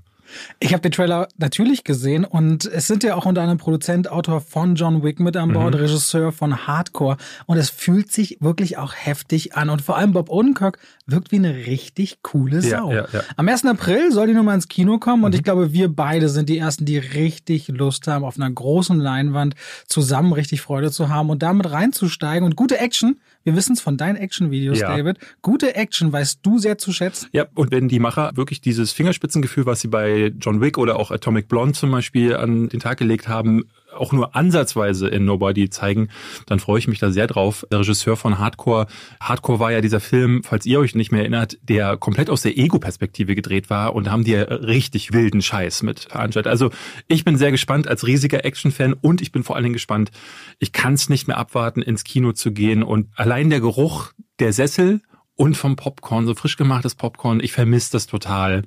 [0.61, 4.41] Ich habe den Trailer natürlich gesehen und es sind ja auch unter anderem Produzent, Autor
[4.41, 5.81] von John Wick mit an Bord, mhm.
[5.81, 7.17] Regisseur von Hardcore
[7.47, 11.37] und es fühlt sich wirklich auch heftig an und vor allem Bob Odenkirk wirkt wie
[11.37, 12.91] eine richtig coole Sau.
[12.91, 13.23] Ja, ja, ja.
[13.37, 13.67] Am 1.
[13.67, 15.37] April soll die Nummer ins Kino kommen und mhm.
[15.37, 19.55] ich glaube, wir beide sind die ersten, die richtig Lust haben, auf einer großen Leinwand
[19.87, 23.97] zusammen richtig Freude zu haben und damit reinzusteigen und gute Action wir wissen es von
[23.97, 24.97] deinen Action-Videos, ja.
[24.97, 25.19] David.
[25.43, 27.29] Gute Action weißt du sehr zu schätzen.
[27.33, 31.11] Ja, und wenn die Macher wirklich dieses Fingerspitzengefühl, was sie bei John Wick oder auch
[31.11, 33.65] Atomic Blonde zum Beispiel an den Tag gelegt haben,
[33.95, 36.09] auch nur ansatzweise in Nobody zeigen,
[36.47, 37.67] dann freue ich mich da sehr drauf.
[37.71, 38.87] Der Regisseur von Hardcore.
[39.21, 42.57] Hardcore war ja dieser Film, falls ihr euch nicht mehr erinnert, der komplett aus der
[42.59, 46.51] Ego-Perspektive gedreht war und haben die richtig wilden Scheiß mit veranstaltet.
[46.51, 46.71] Also
[47.09, 50.11] ich bin sehr gespannt als riesiger Action-Fan und ich bin vor allen Dingen gespannt,
[50.59, 54.53] ich kann es nicht mehr abwarten, ins Kino zu gehen und allein der Geruch der
[54.53, 55.01] Sessel
[55.35, 58.65] und vom Popcorn, so frisch gemachtes Popcorn, ich vermisse das total.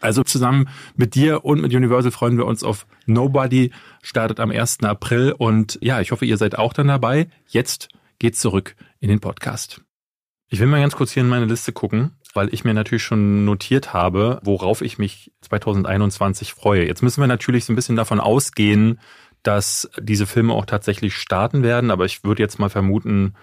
[0.00, 3.72] Also zusammen mit dir und mit Universal freuen wir uns auf Nobody,
[4.02, 4.84] startet am 1.
[4.84, 7.28] April und ja, ich hoffe, ihr seid auch dann dabei.
[7.48, 7.88] Jetzt
[8.18, 9.82] geht's zurück in den Podcast.
[10.50, 13.44] Ich will mal ganz kurz hier in meine Liste gucken, weil ich mir natürlich schon
[13.44, 16.86] notiert habe, worauf ich mich 2021 freue.
[16.86, 19.00] Jetzt müssen wir natürlich so ein bisschen davon ausgehen,
[19.42, 23.34] dass diese Filme auch tatsächlich starten werden, aber ich würde jetzt mal vermuten,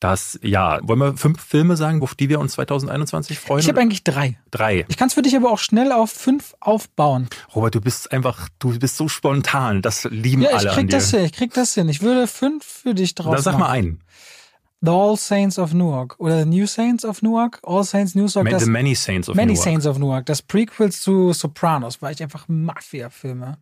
[0.00, 3.60] das, ja, wollen wir fünf Filme sagen, auf die wir uns 2021 freuen?
[3.60, 4.38] Ich habe eigentlich drei.
[4.50, 4.84] Drei.
[4.88, 7.28] Ich kann es für dich aber auch schnell auf fünf aufbauen.
[7.54, 9.80] Robert, du bist einfach, du bist so spontan.
[9.80, 10.64] Das lieben ja, alle.
[10.64, 11.24] Ja, ich krieg das hin.
[11.24, 11.88] Ich krieg das hin.
[11.88, 13.34] Ich würde fünf für dich drauf.
[13.34, 14.00] Dann sag mal einen.
[14.82, 18.50] The All Saints of Newark oder The New Saints of Newark, All Saints Newark.
[18.50, 19.64] Ma the Many Saints of Many Newark.
[19.64, 23.56] Saints of Newark, das Prequel zu Sopranos, weil ich einfach Mafia-Filme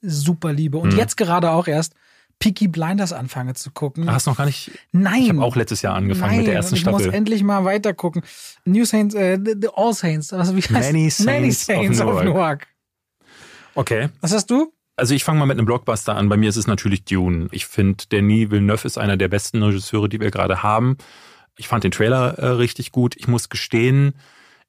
[0.00, 0.98] super liebe und mhm.
[0.98, 1.94] jetzt gerade auch erst
[2.38, 4.10] Peaky Blinders anfange zu gucken.
[4.10, 4.70] Hast du noch gar nicht?
[4.92, 5.22] Nein.
[5.22, 7.00] Ich habe auch letztes Jahr angefangen Nein, mit der ersten ich Staffel.
[7.00, 8.22] Ich muss endlich mal weiter gucken.
[8.64, 12.68] New Saints, äh, the All Saints, also wie heißt Many Saints, Many Saints of Newark.
[13.74, 14.08] Okay.
[14.20, 14.72] Was hast du?
[14.96, 16.28] Also ich fange mal mit einem Blockbuster an.
[16.28, 17.48] Bei mir ist es natürlich Dune.
[17.52, 20.96] Ich finde, Denis Villeneuve ist einer der besten Regisseure, die wir gerade haben.
[21.56, 23.14] Ich fand den Trailer äh, richtig gut.
[23.16, 24.14] Ich muss gestehen,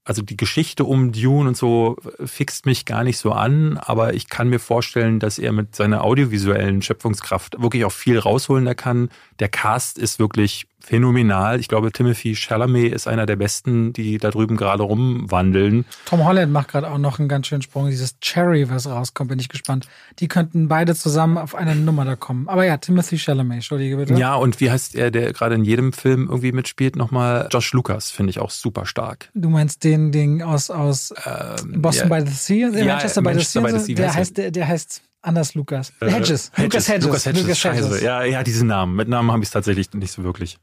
[0.10, 1.96] also die Geschichte um Dune und so
[2.26, 6.04] fixt mich gar nicht so an, aber ich kann mir vorstellen, dass er mit seiner
[6.04, 9.10] audiovisuellen Schöpfungskraft wirklich auch viel rausholen kann.
[9.38, 11.60] Der Cast ist wirklich phänomenal.
[11.60, 15.86] Ich glaube, Timothy Chalamet ist einer der besten, die da drüben gerade rumwandeln.
[16.06, 17.90] Tom Holland macht gerade auch noch einen ganz schönen Sprung.
[17.90, 19.88] Dieses Cherry, was rauskommt, bin ich gespannt.
[20.20, 22.48] Die könnten beide zusammen auf eine Nummer da kommen.
[22.50, 24.14] Aber ja, Timothy Chalamet, entschuldige bitte.
[24.16, 26.96] Ja, und wie heißt er, der gerade in jedem Film irgendwie mitspielt?
[26.96, 29.30] Nochmal Josh Lucas, finde ich auch super stark.
[29.34, 32.70] Du meinst den Ding aus, aus Ähm, Boston ja, by the Sea?
[32.70, 33.62] Ja, Manchester by the Sea?
[33.62, 33.80] by the?
[33.80, 35.92] Sea, der heißt der, der heißt anders Lucas.
[36.00, 36.52] äh, Hedges.
[36.56, 37.06] Lucas Hedges.
[37.06, 38.04] Lucas Hedges, scheiße.
[38.04, 38.96] Ja, ja, diesen Namen.
[38.96, 40.58] Mit Namen habe ich es tatsächlich nicht so wirklich.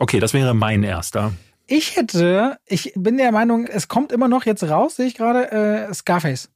[0.00, 1.34] Okay, das wäre mein erster.
[1.66, 5.52] Ich hätte, ich bin der Meinung, es kommt immer noch jetzt raus, sehe ich gerade,
[5.52, 6.48] äh, Scarface.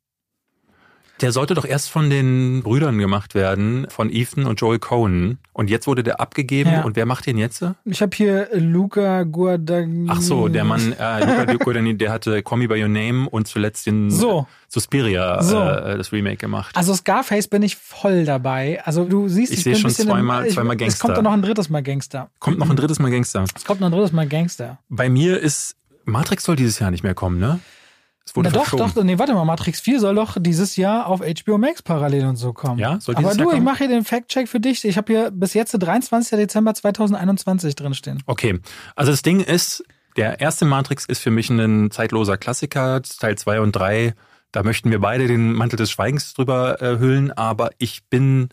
[1.25, 5.39] Der sollte doch erst von den Brüdern gemacht werden, von Ethan und Joel Cohen.
[5.55, 6.71] Und jetzt wurde der abgegeben.
[6.71, 6.83] Ja.
[6.83, 7.65] Und wer macht den jetzt?
[7.87, 10.11] Ich habe hier Luca Guadagnini.
[10.13, 11.21] Ach so, der Mann, äh,
[11.51, 14.41] Luca Guadagnini, der hatte Call Me By Your Name und zuletzt den So.
[14.41, 15.59] äh, Suspiria, So.
[15.63, 16.77] äh, das Remake gemacht.
[16.77, 18.83] Also Scarface bin ich voll dabei.
[18.85, 21.07] Also du siehst, Ich ich, sehe schon zweimal- im, ich, zweimal Es Gangster.
[21.07, 22.29] kommt doch noch ein drittes Mal Gangster.
[22.39, 23.45] Kommt noch ein drittes Mal Gangster.
[23.57, 24.77] Es kommt noch ein drittes Mal Gangster.
[24.91, 27.61] Bei mir ist, Matrix soll dieses Jahr nicht mehr kommen, ne?
[28.27, 31.21] Es wurde Na doch, doch, nee, warte mal, Matrix 4 soll doch dieses Jahr auf
[31.21, 32.79] HBO Max parallel und so kommen.
[32.79, 34.85] Ja, soll Aber du, ich mache hier den Fact-Check für dich.
[34.85, 36.39] Ich habe hier bis jetzt 23.
[36.39, 38.23] Dezember 2021 drinstehen.
[38.27, 38.61] Okay,
[38.97, 39.85] also das Ding ist,
[40.17, 44.15] der erste Matrix ist für mich ein zeitloser Klassiker, Teil 2 und 3.
[44.53, 48.49] Da möchten wir beide den Mantel des Schweigens drüber äh, hüllen, aber ich bin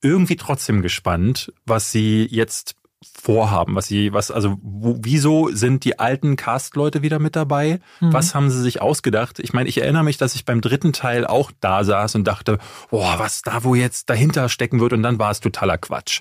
[0.00, 5.98] irgendwie trotzdem gespannt, was sie jetzt vorhaben, was sie, was, also wo, wieso sind die
[5.98, 7.80] alten Cast-Leute wieder mit dabei?
[8.00, 9.38] Was haben sie sich ausgedacht?
[9.38, 12.58] Ich meine, ich erinnere mich, dass ich beim dritten Teil auch da saß und dachte,
[12.90, 16.20] boah, was da wo jetzt dahinter stecken wird und dann war es totaler Quatsch.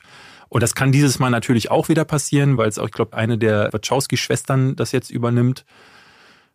[0.49, 3.37] Und das kann dieses Mal natürlich auch wieder passieren, weil es auch, ich glaube, eine
[3.37, 5.65] der Wachowski-Schwestern das jetzt übernimmt.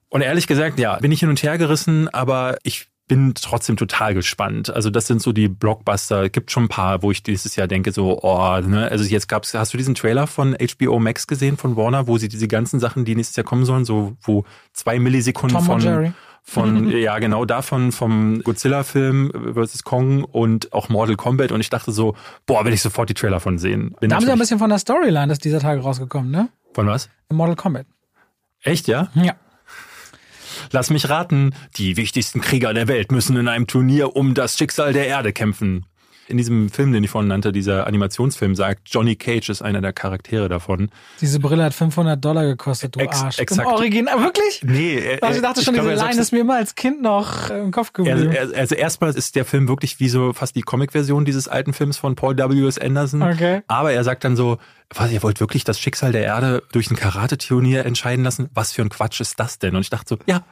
[0.08, 4.14] Und ehrlich gesagt, ja, bin ich hin und her gerissen, aber ich bin trotzdem total
[4.14, 4.70] gespannt.
[4.70, 6.28] Also das sind so die Blockbuster.
[6.28, 9.52] Gibt schon ein paar, wo ich dieses Jahr denke so, oh, ne, also jetzt gab's,
[9.54, 13.04] hast du diesen Trailer von HBO Max gesehen von Warner, wo sie diese ganzen Sachen,
[13.04, 17.92] die nächstes Jahr kommen sollen, so wo zwei Millisekunden Tom von von ja genau davon
[17.92, 22.82] vom Godzilla-Film versus Kong und auch Mortal Kombat und ich dachte so, boah, will ich
[22.82, 23.94] sofort die Trailer von sehen.
[24.00, 26.48] Bin Da haben sie ein bisschen von der Storyline, das dieser Tage rausgekommen, ne?
[26.74, 27.08] von was?
[27.30, 27.86] Mortal Kombat.
[28.62, 29.08] Echt, ja?
[29.14, 29.34] Ja.
[30.70, 34.92] Lass mich raten, die wichtigsten Krieger der Welt müssen in einem Turnier um das Schicksal
[34.92, 35.86] der Erde kämpfen.
[36.32, 39.92] In diesem Film, den ich vorhin nannte, dieser Animationsfilm, sagt Johnny Cage ist einer der
[39.92, 40.88] Charaktere davon.
[41.20, 43.38] Diese Brille hat 500 Dollar gekostet, du Ex- Arsch.
[43.38, 43.68] exakt.
[43.68, 44.62] Im Original, wirklich?
[44.64, 47.50] Nee, er, Also ich dachte schon, glaube, diese Line ist mir immer als Kind noch
[47.50, 48.32] äh, im Kopf geblieben.
[48.32, 51.98] er, also erstmal ist der Film wirklich wie so fast die Comic-Version dieses alten Films
[51.98, 52.78] von Paul W.S.
[52.78, 53.22] Anderson.
[53.22, 53.60] Okay.
[53.68, 54.56] Aber er sagt dann so,
[54.94, 58.48] was, ihr wollt wirklich das Schicksal der Erde durch ein Karate-Turnier entscheiden lassen?
[58.54, 59.74] Was für ein Quatsch ist das denn?
[59.76, 60.44] Und ich dachte so, ja,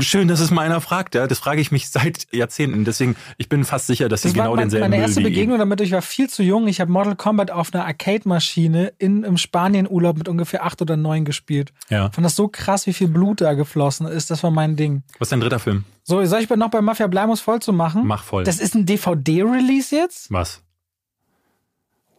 [0.00, 1.14] schön, dass es mal einer fragt.
[1.14, 1.26] Ja.
[1.26, 2.84] Das frage ich mich seit Jahrzehnten.
[2.84, 5.58] Deswegen, ich bin fast sicher, dass sie Das war genau mein, denselben meine erste Begegnung
[5.58, 5.80] damit.
[5.80, 6.66] Ich war viel zu jung.
[6.68, 11.24] Ich habe Mortal Kombat auf einer Arcade-Maschine in, im Spanien-Urlaub mit ungefähr acht oder neun
[11.24, 11.72] gespielt.
[11.88, 12.06] Ja.
[12.06, 14.30] Ich fand das so krass, wie viel Blut da geflossen ist.
[14.30, 15.02] Das war mein Ding.
[15.18, 15.84] Was ist dein dritter Film?
[16.02, 18.06] So, soll ich noch bei Mafia bleiben, um es voll zu machen?
[18.06, 18.44] Mach voll.
[18.44, 20.30] Das ist ein DVD-Release jetzt?
[20.30, 20.62] Was?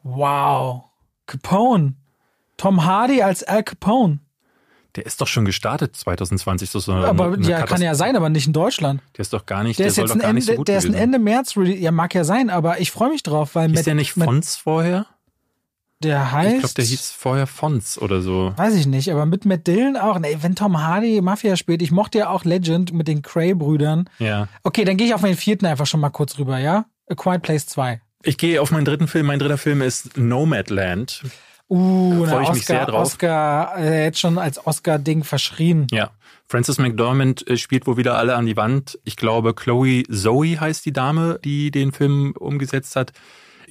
[0.04, 0.86] Wow.
[1.26, 1.96] Capone.
[2.58, 4.20] Tom Hardy als Al Capone.
[4.96, 6.70] Der ist doch schon gestartet 2020.
[6.72, 9.02] Das ist so eine, Aber eine ja, kann ja sein, aber nicht in Deutschland.
[9.18, 10.54] Der ist doch gar nicht, Der, der, ist soll jetzt doch ein gar nicht Ende,
[10.54, 13.24] so gut der ist ein Ende März, ja, mag ja sein, aber ich freue mich
[13.24, 15.06] drauf, weil mit, der nicht Fons vorher?
[16.04, 18.54] der heißt, Ich glaube, der hieß vorher Fons oder so.
[18.56, 20.20] weiß ich nicht, aber mit Matt Dillon auch.
[20.20, 24.10] Nee, wenn Tom Hardy Mafia spielt, ich mochte ja auch Legend mit den Cray-Brüdern.
[24.20, 24.48] Ja.
[24.64, 26.86] Okay, dann gehe ich auf meinen vierten einfach schon mal kurz rüber, ja?
[27.10, 28.02] A Quiet Place 2.
[28.24, 29.28] Ich gehe auf meinen dritten Film.
[29.28, 31.24] Mein dritter Film ist Nomadland.
[31.68, 33.02] Uh, Da freu na, ich mich sehr Oscar, drauf.
[33.02, 35.88] Oscar, äh, jetzt schon als Oscar-Ding verschrien.
[35.92, 36.12] Ja.
[36.48, 39.00] Frances McDormand äh, spielt wohl wieder alle an die Wand.
[39.04, 43.14] Ich glaube, Chloe Zoe heißt die Dame, die den Film umgesetzt hat.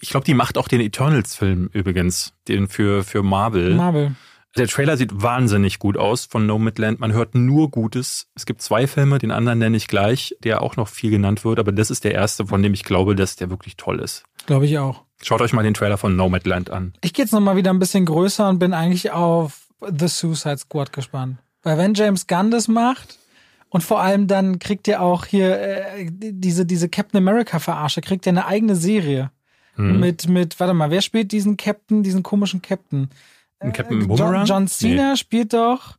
[0.01, 3.75] Ich glaube, die macht auch den Eternals-Film übrigens, den für, für Marvel.
[3.75, 4.17] Marvel.
[4.57, 7.01] Der Trailer sieht wahnsinnig gut aus von Nomadland.
[7.01, 8.29] Man hört nur Gutes.
[8.37, 11.59] Es gibt zwei Filme, den anderen nenne ich gleich, der auch noch viel genannt wird,
[11.59, 14.25] aber das ist der erste, von dem ich glaube, dass der wirklich toll ist.
[14.47, 15.04] Glaube ich auch.
[15.23, 16.93] Schaut euch mal den Trailer von Nomadland an.
[17.03, 20.93] Ich gehe jetzt nochmal wieder ein bisschen größer und bin eigentlich auf The Suicide Squad
[20.93, 21.39] gespannt.
[21.63, 23.19] Weil wenn James Gunn das macht
[23.71, 28.27] und vor allem dann kriegt er auch hier äh, diese, diese Captain America Verarsche, kriegt
[28.27, 29.31] er eine eigene Serie.
[29.77, 29.99] Hm.
[30.01, 33.09] Mit, mit, warte mal, wer spielt diesen Captain, diesen komischen Captain?
[33.61, 34.47] Ein Captain Äh, John, Boomerang?
[34.47, 35.97] John Cena spielt doch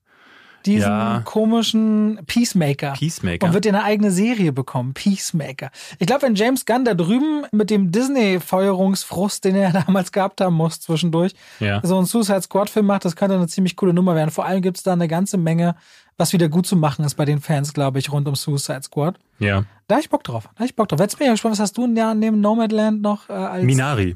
[0.65, 1.21] diesen Ja.
[1.25, 2.93] komischen Peacemaker.
[2.93, 3.45] Peacemaker.
[3.47, 4.93] Und wird eine eigene Serie bekommen.
[4.93, 5.69] Peacemaker.
[5.99, 10.55] Ich glaube, wenn James Gunn da drüben mit dem Disney-Feuerungsfrust, den er damals gehabt haben
[10.55, 11.81] muss zwischendurch, Ja.
[11.83, 14.31] so einen Suicide Squad-Film macht, das könnte eine ziemlich coole Nummer werden.
[14.31, 15.75] Vor allem gibt's da eine ganze Menge,
[16.17, 19.17] was wieder gut zu machen ist bei den Fans, glaube ich, rund um Suicide Squad.
[19.39, 19.63] Ja.
[19.87, 20.49] Da hab ich Bock drauf.
[20.55, 20.99] Da hab ich Bock drauf.
[20.99, 24.15] Jetzt bin ich gespannt, was hast du ja neben Nomadland noch äh, als Minari.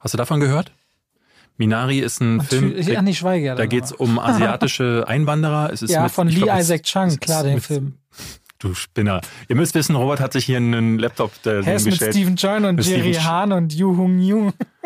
[0.00, 0.72] Hast du davon gehört?
[1.56, 3.46] Minari ist ein Und Film, Ach nee, Schweige.
[3.46, 4.00] ja da geht's aber.
[4.02, 5.70] um asiatische Einwanderer.
[5.72, 7.62] Es ist Ja, mit, von ich Lee glaub, es- Isaac Chung, es klar, den mit,
[7.64, 7.94] Film.
[8.60, 9.20] Du Spinner.
[9.48, 11.96] Ihr müsst wissen, Robert hat sich hier einen Laptop äh, Er ist mit.
[11.96, 12.32] Stephen
[12.64, 14.52] und Jerry Hahn und Yu Hung Yu.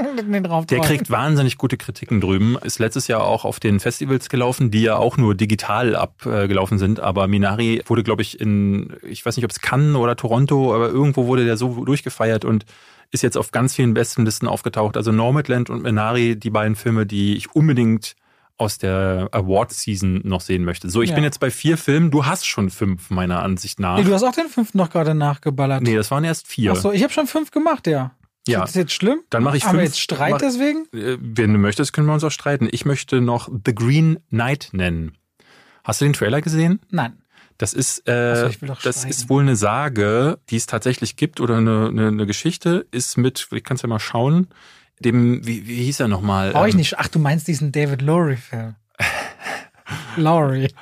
[0.70, 2.56] Der kriegt wahnsinnig gute Kritiken drüben.
[2.62, 6.98] Ist letztes Jahr auch auf den Festivals gelaufen, die ja auch nur digital abgelaufen sind.
[6.98, 10.88] Aber Minari wurde, glaube ich, in, ich weiß nicht, ob es Cannes oder Toronto, aber
[10.88, 12.64] irgendwo wurde der so durchgefeiert und
[13.10, 14.96] ist jetzt auf ganz vielen besten Listen aufgetaucht.
[14.96, 18.14] Also Nomadland und Minari, die beiden Filme, die ich unbedingt
[18.58, 20.90] aus der Award-Season noch sehen möchte.
[20.90, 21.14] So, ich Ja.
[21.14, 22.10] bin jetzt bei vier Filmen.
[22.10, 23.98] Du hast schon fünf, meiner Ansicht nach.
[23.98, 25.82] Nee, du hast auch den fünften noch gerade nachgeballert.
[25.82, 26.72] Nee, das waren erst vier.
[26.72, 28.12] Ach so, ich habe schon fünf gemacht, ja.
[28.48, 28.60] Ja.
[28.64, 29.20] Ist das jetzt schlimm?
[29.30, 29.90] Dann mache ich Haben wir fünf.
[29.94, 30.86] jetzt Streit mach- deswegen?
[30.92, 32.68] Äh, Wenn du möchtest, können wir uns auch streiten.
[32.72, 35.12] Ich möchte noch The Green Knight nennen.
[35.84, 36.80] Hast du den Trailer gesehen?
[36.90, 37.18] Nein.
[37.58, 41.16] Das ist, äh, so, ich will doch das ist wohl eine Sage, die es tatsächlich
[41.16, 42.86] gibt oder eine, eine, eine Geschichte.
[42.92, 44.46] Ist mit, ich kann es ja mal schauen,
[45.00, 46.52] dem, wie, wie hieß er nochmal?
[46.52, 46.98] Brauche ich Ähm, nicht.
[46.98, 48.76] Ach, du meinst diesen David Lowry-Film.
[50.16, 50.72] Lowry.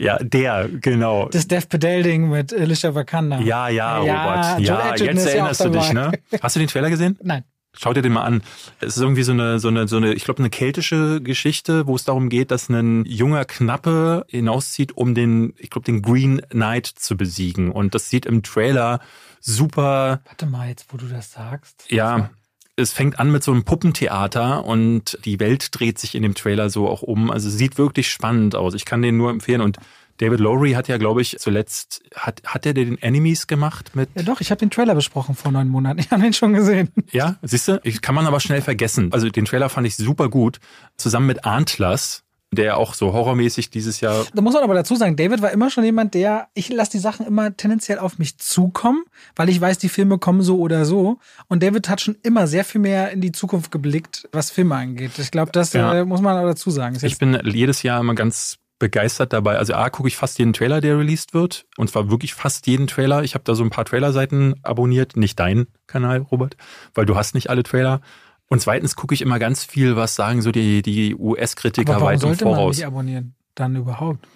[0.00, 1.28] Ja, der, genau.
[1.28, 3.40] Das Death Pedal-Ding mit Alicia Vikander.
[3.40, 4.60] Ja, ja, Ja, Robert.
[4.60, 6.12] Joel Ja, jetzt ist ja auch erinnerst du dich, ne?
[6.40, 7.18] Hast du den Trailer gesehen?
[7.20, 7.42] Nein.
[7.80, 8.42] Schau dir den mal an.
[8.80, 11.94] Es ist irgendwie so eine, so eine, so eine, ich glaube, eine keltische Geschichte, wo
[11.94, 16.86] es darum geht, dass ein junger Knappe hinauszieht, um den, ich glaube, den Green Knight
[16.86, 17.70] zu besiegen.
[17.70, 19.00] Und das sieht im Trailer
[19.40, 21.84] super, Warte mal, jetzt wo du das sagst.
[21.88, 22.30] ja,
[22.74, 26.70] es fängt an mit so einem Puppentheater und die Welt dreht sich in dem Trailer
[26.70, 27.30] so auch um.
[27.30, 28.74] Also es sieht wirklich spannend aus.
[28.74, 29.60] Ich kann den nur empfehlen.
[29.62, 29.78] Und
[30.18, 34.22] David Lowry hat ja, glaube ich, zuletzt, hat, hat er den Enemies gemacht mit, Ja
[34.22, 35.98] doch, ich habe den Trailer besprochen vor neun Monaten.
[36.00, 36.90] Ich habe den schon gesehen.
[37.12, 39.12] Ja, siehst du, ich kann man aber schnell vergessen.
[39.12, 40.58] Also den Trailer fand ich super gut,
[40.96, 44.24] zusammen mit Antlers, der auch so horrormäßig dieses Jahr.
[44.34, 46.98] Da muss man aber dazu sagen, David war immer schon jemand, der, ich lasse die
[46.98, 49.04] Sachen immer tendenziell auf mich zukommen,
[49.36, 51.18] weil ich weiß, die Filme kommen so oder so.
[51.48, 55.12] Und David hat schon immer sehr viel mehr in die Zukunft geblickt, was Filme angeht.
[55.18, 55.92] Ich glaube, das Ja.
[55.94, 56.96] äh, muss man aber dazu sagen.
[57.02, 59.56] Ich bin jedes Jahr immer ganz begeistert dabei.
[59.58, 61.66] Also A, gucke ich fast jeden Trailer, der released wird.
[61.76, 63.24] Und zwar wirklich fast jeden Trailer.
[63.24, 65.16] Ich habe da so ein paar Trailerseiten abonniert.
[65.16, 66.56] Nicht dein Kanal, Robert,
[66.94, 68.00] weil du hast nicht alle Trailer.
[68.48, 72.14] Und zweitens gucke ich immer ganz viel, was sagen so die, die US-Kritiker warum weit
[72.14, 72.76] im sollte man Voraus.
[72.76, 73.34] nicht abonnieren?
[73.54, 74.26] Dann überhaupt.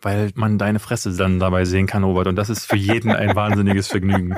[0.00, 2.28] Weil man deine Fresse dann dabei sehen kann, Robert.
[2.28, 4.36] Und das ist für jeden ein wahnsinniges Vergnügen.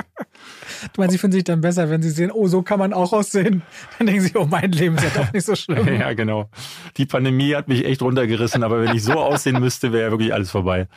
[0.94, 3.12] Du meinst, sie finden sich dann besser, wenn sie sehen, oh, so kann man auch
[3.12, 3.62] aussehen.
[3.98, 5.88] Dann denken sie, oh, mein Leben ist ja doch nicht so schlimm.
[6.00, 6.48] Ja, genau.
[6.96, 10.50] Die Pandemie hat mich echt runtergerissen, aber wenn ich so aussehen müsste, wäre wirklich alles
[10.50, 10.88] vorbei.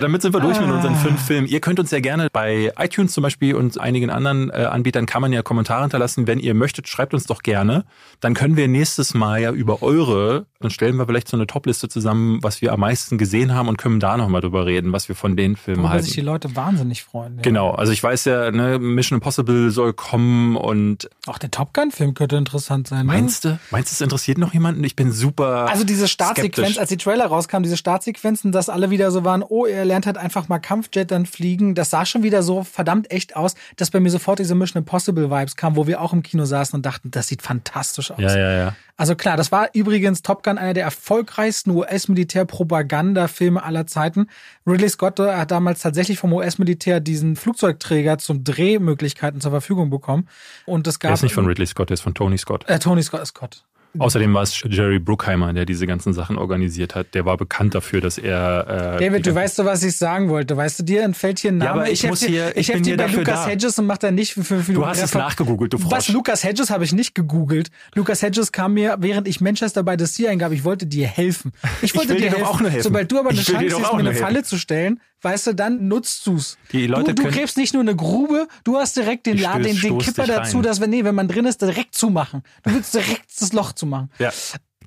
[0.00, 1.46] Damit sind wir durch mit unseren fünf Filmen.
[1.46, 5.22] Ihr könnt uns ja gerne bei iTunes zum Beispiel und einigen anderen äh, Anbietern kann
[5.22, 6.26] man ja Kommentare hinterlassen.
[6.26, 7.84] Wenn ihr möchtet, schreibt uns doch gerne.
[8.20, 11.88] Dann können wir nächstes Mal ja über eure, dann stellen wir vielleicht so eine Topliste
[11.88, 15.16] zusammen, was wir am meisten gesehen haben und können da nochmal drüber reden, was wir
[15.16, 16.26] von den Filmen Worüber sich die halten.
[16.26, 17.36] Leute wahnsinnig freuen.
[17.36, 17.42] Ja.
[17.42, 22.14] Genau, also ich weiß ja, ne, Mission Impossible soll kommen und Auch der Top Gun-Film
[22.14, 23.06] könnte interessant sein.
[23.06, 23.12] Ne?
[23.12, 24.82] meinst du, meinst du, es interessiert noch jemanden?
[24.84, 26.78] Ich bin super Also diese Startsequenz, skeptisch.
[26.78, 30.16] als die Trailer rauskamen, diese Startsequenzen, dass alle wieder so waren, oh, er lernt halt
[30.16, 31.74] einfach mal Kampfjet dann fliegen.
[31.74, 35.30] Das sah schon wieder so verdammt echt aus, dass bei mir sofort diese Mission Impossible
[35.30, 38.18] Vibes kamen, wo wir auch im Kino saßen und dachten, das sieht fantastisch aus.
[38.18, 38.76] Ja, ja, ja.
[38.96, 44.28] Also klar, das war übrigens Top Gun einer der erfolgreichsten US-Militär-Propaganda-Filme aller Zeiten.
[44.66, 50.28] Ridley Scott hat damals tatsächlich vom US-Militär diesen Flugzeugträger zum Drehmöglichkeiten zur Verfügung bekommen.
[50.66, 52.68] Und es Der gab ist nicht von Ridley Scott, der ist von Tony Scott.
[52.68, 53.64] äh, Tony Scott, Scott.
[53.98, 57.12] Außerdem war es Jerry Bruckheimer, der diese ganzen Sachen organisiert hat.
[57.14, 58.96] Der war bekannt dafür, dass er.
[59.00, 60.56] Äh, David, du weißt du, was ich sagen wollte.
[60.56, 61.68] Weißt du, dir entfällt hier ein Name.
[61.68, 63.44] Ja, aber ich muss helf dir- hier- ich ich helf bin dir hier bei Lucas
[63.44, 63.46] da.
[63.48, 64.84] Hedges und mach da nicht für fünf Minuten.
[64.84, 65.90] Du hast es nachgegoogelt, du Frosch.
[65.92, 67.70] Was Lucas Hedges habe ich nicht gegoogelt.
[67.94, 71.52] Lucas Hedges kam mir, während ich Manchester by the Sea eingab, ich wollte dir helfen.
[71.82, 72.44] Ich wollte will dir helfen.
[72.44, 72.84] auch nur helfen.
[72.84, 74.22] Sobald du aber eine Ich Chance siehst, auch mir eine helfen.
[74.22, 76.56] Falle zu stellen, weißt du, dann nutzt du's.
[76.72, 79.58] Die Leute du, du gräbst nicht nur eine Grube, du hast direkt den, Ich La-
[79.58, 80.62] den, den Kipper dazu, rein.
[80.64, 82.42] dass wenn, nee, wenn man drin ist, direkt zumachen.
[82.62, 84.10] Du willst direkt das Loch zumachen.
[84.18, 84.30] Ja,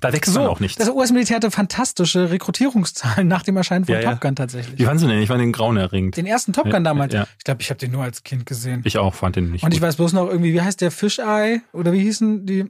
[0.00, 0.76] da wächst man auch nichts.
[0.76, 4.10] das US-Militär hatte fantastische Rekrutierungszahlen nach dem Erscheinen von Ja.
[4.10, 4.78] Top Gun tatsächlich.
[4.78, 5.20] Wie fanden Sie denn?
[5.22, 6.16] Ich fand den grauenerregend.
[6.16, 7.14] Den ersten Top Gun Ja, damals.
[7.14, 7.26] ja.
[7.38, 8.82] Ich glaube, ich habe den nur als Kind gesehen.
[8.84, 9.86] Ich auch fand den nicht und ich gut.
[9.88, 11.62] weiß bloß noch irgendwie, wie heißt der Fischei?
[11.72, 12.66] Oder wie hießen die?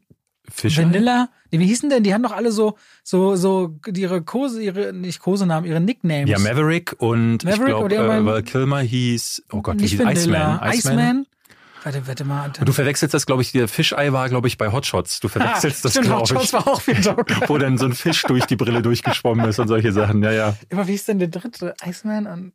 [0.51, 0.83] Fischer?
[0.83, 1.29] Vanilla?
[1.51, 2.03] Nee, wie hießen denn?
[2.03, 6.29] Die hatten doch alle so, so, so ihre Kose, ihre, nicht Kosenamen, ihre Nicknames.
[6.31, 9.99] Ja, Maverick und ich Maverick glaube, oder äh, Val Kilmer hieß, oh Gott, wie hieß
[9.99, 10.61] Vanilla.
[10.73, 10.99] Iceman.
[10.99, 11.27] Iceman?
[11.85, 12.51] Warte, warte mal.
[12.65, 15.21] Du verwechselst das, glaube ich, der Fischei war, glaube ich, bei Hotshots.
[15.21, 16.53] Du verwechselst das, Ah, Stimmt, glaube Hot Shots ich.
[16.55, 16.83] war auch
[17.27, 17.27] Gun.
[17.49, 20.23] Wo dann so ein Fisch durch die Brille durchgeschwommen ist und solche Sachen.
[20.23, 20.57] Ja, ja.
[20.73, 21.75] Aber wie hieß denn der dritte?
[21.87, 22.53] Iceman und.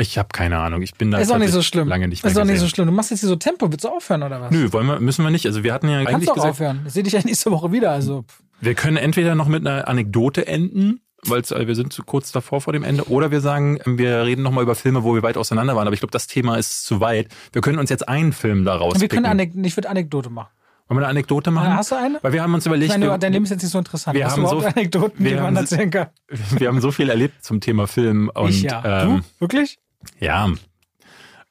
[0.00, 0.82] Ich habe keine Ahnung.
[0.82, 1.88] Ich bin da Ist auch nicht so schlimm.
[1.88, 2.86] lange nicht mehr Ist auch nicht so schlimm.
[2.86, 3.70] Du machst jetzt hier so Tempo.
[3.70, 4.50] Willst du aufhören oder was?
[4.50, 5.46] Nö, wollen wir, müssen wir nicht.
[5.46, 6.80] Also wir hatten ja Kannst eigentlich doch gesagt, aufhören.
[6.86, 7.90] Ich sehe dich ja nächste Woche wieder.
[7.92, 8.24] Also.
[8.60, 12.60] wir können entweder noch mit einer Anekdote enden, weil äh, wir sind zu kurz davor
[12.62, 15.76] vor dem Ende, oder wir sagen, wir reden nochmal über Filme, wo wir weit auseinander
[15.76, 15.86] waren.
[15.86, 17.28] Aber ich glaube, das Thema ist zu weit.
[17.52, 19.26] Wir können uns jetzt einen Film daraus Wir können.
[19.26, 20.48] Anek ich würde Anekdote machen.
[20.88, 21.76] Wollen wir eine Anekdote machen?
[21.76, 22.18] Hast du eine?
[22.20, 24.16] Weil wir haben uns überlegt, meine, dein Leben ist jetzt nicht so interessant.
[24.16, 26.08] wir hast haben so- Anekdoten, die wir man haben- erzählen kann?
[26.58, 29.04] wir haben so viel erlebt zum Thema Film und ich ja.
[29.04, 29.44] ähm, du?
[29.44, 29.78] Wirklich?
[30.18, 30.50] Ja,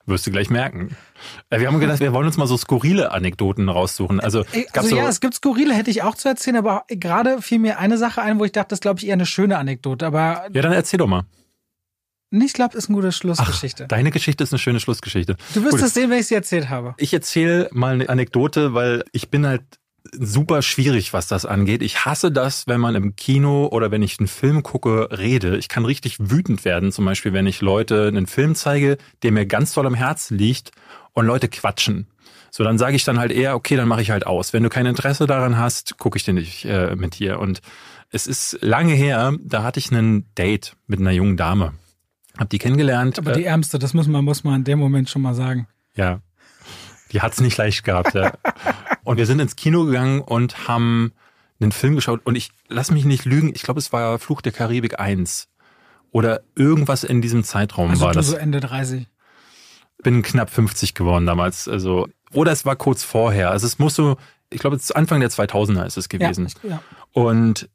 [0.05, 0.95] wirst du gleich merken.
[1.49, 4.19] Äh, Wir haben gedacht, wir wollen uns mal so skurrile Anekdoten raussuchen.
[4.19, 7.41] Also, gab Also so, ja, es gibt skurrile, hätte ich auch zu erzählen, aber gerade
[7.41, 9.57] fiel mir eine Sache ein, wo ich dachte, das ist, glaube ich, eher eine schöne
[9.57, 10.05] Anekdote.
[10.05, 11.23] Aber ja, dann erzähl doch mal.
[12.31, 13.87] ich glaube, ist eine gute Schlussgeschichte.
[13.87, 15.35] Deine Geschichte ist eine schöne Schlussgeschichte.
[15.53, 15.81] du wirst Gut.
[15.81, 16.95] es sehen, wenn ich sie erzählt habe.
[16.97, 19.63] Ich erzähle mal eine Anekdote, weil ich bin halt
[20.13, 21.81] super schwierig, was das angeht.
[21.81, 25.57] Ich hasse das, wenn man im Kino oder wenn ich einen Film gucke, rede.
[25.57, 29.45] Ich kann richtig wütend werden, zum Beispiel, wenn ich Leute einen Film zeige, der mir
[29.45, 30.71] ganz doll am Herzen liegt
[31.13, 32.07] und Leute quatschen.
[32.51, 34.53] So, dann sage ich dann halt eher, okay, dann mache ich halt aus.
[34.53, 37.39] Wenn du kein Interesse daran hast, gucke ich den nicht äh, mit dir.
[37.39, 37.61] Und
[38.09, 41.73] es ist lange her, da hatte ich einen Date mit einer jungen Dame.
[42.37, 43.19] Hab die kennengelernt.
[43.19, 45.67] Aber äh, die ärmste, das muss man, muss man in dem Moment schon mal sagen.
[45.95, 46.21] ja.
[47.11, 48.33] Die hat's nicht leicht gehabt, ja.
[49.09, 51.13] Und wir sind ins Kino gegangen und haben
[51.59, 52.21] einen Film geschaut.
[52.25, 55.47] Und ich lass mich nicht lügen, ich glaube, es war Fluch der Karibik 1.
[56.11, 58.27] Oder irgendwas in diesem Zeitraum Also war du das.
[58.27, 59.07] so Ende 30.
[60.03, 61.67] Bin knapp 50 geworden damals.
[61.67, 63.49] Also, oder es war kurz vorher.
[63.49, 64.15] Also es muss so,
[64.51, 66.45] ich glaube, es ist Anfang der 2000er ist es Ja, gewesen.
[66.45, 66.79] ich, ja.
[67.11, 67.67] Und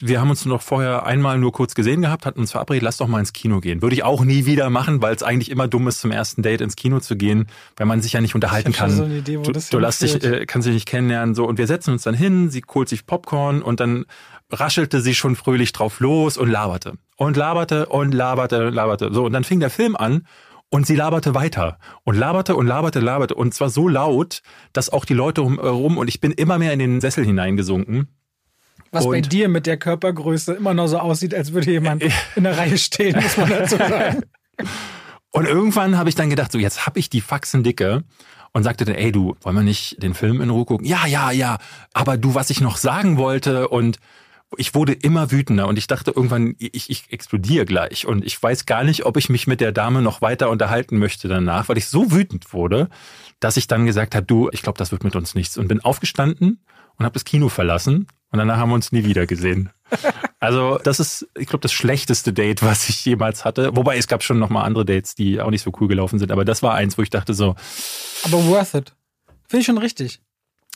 [0.00, 3.08] wir haben uns noch vorher einmal nur kurz gesehen gehabt, hatten uns verabredet, lass doch
[3.08, 3.80] mal ins Kino gehen.
[3.80, 6.60] Würde ich auch nie wieder machen, weil es eigentlich immer dumm ist, zum ersten Date
[6.60, 8.90] ins Kino zu gehen, weil man sich ja nicht unterhalten kann.
[8.90, 11.46] so eine Idee, wo du, das du lässt dich, äh, kannst dich nicht kennenlernen, so.
[11.46, 14.04] Und wir setzen uns dann hin, sie holt sich Popcorn und dann
[14.50, 16.94] raschelte sie schon fröhlich drauf los und laberte.
[17.16, 19.14] Und laberte und laberte und laberte.
[19.14, 19.24] So.
[19.24, 20.26] Und dann fing der Film an
[20.68, 23.34] und sie laberte weiter und laberte und laberte, laberte.
[23.34, 24.42] Und zwar so laut,
[24.74, 28.08] dass auch die Leute rum, und ich bin immer mehr in den Sessel hineingesunken.
[28.92, 32.02] Was bei Und- dir mit der Körpergröße immer noch so aussieht, als würde jemand
[32.36, 34.22] in der Reihe stehen, muss man dazu sagen.
[35.30, 38.04] Und irgendwann habe ich dann gedacht, so jetzt habe ich die Faxen dicke
[38.52, 40.86] und sagte dann, ey du, wollen wir nicht den Film in Ruhe gucken?
[40.86, 41.58] Ja, ja, ja.
[41.92, 43.98] Aber du, was ich noch sagen wollte und
[44.56, 48.66] ich wurde immer wütender und ich dachte irgendwann, ich, ich explodiere gleich und ich weiß
[48.66, 51.86] gar nicht, ob ich mich mit der Dame noch weiter unterhalten möchte danach, weil ich
[51.86, 52.88] so wütend wurde,
[53.40, 55.80] dass ich dann gesagt habe, du, ich glaube, das wird mit uns nichts und bin
[55.80, 56.60] aufgestanden
[56.96, 59.70] und habe das Kino verlassen und danach haben wir uns nie wieder gesehen.
[60.38, 63.74] Also das ist, ich glaube, das schlechteste Date, was ich jemals hatte.
[63.74, 66.30] Wobei es gab schon noch mal andere Dates, die auch nicht so cool gelaufen sind.
[66.30, 67.56] Aber das war eins, wo ich dachte so,
[68.22, 68.94] Aber worth it.
[69.48, 70.20] Finde ich schon richtig.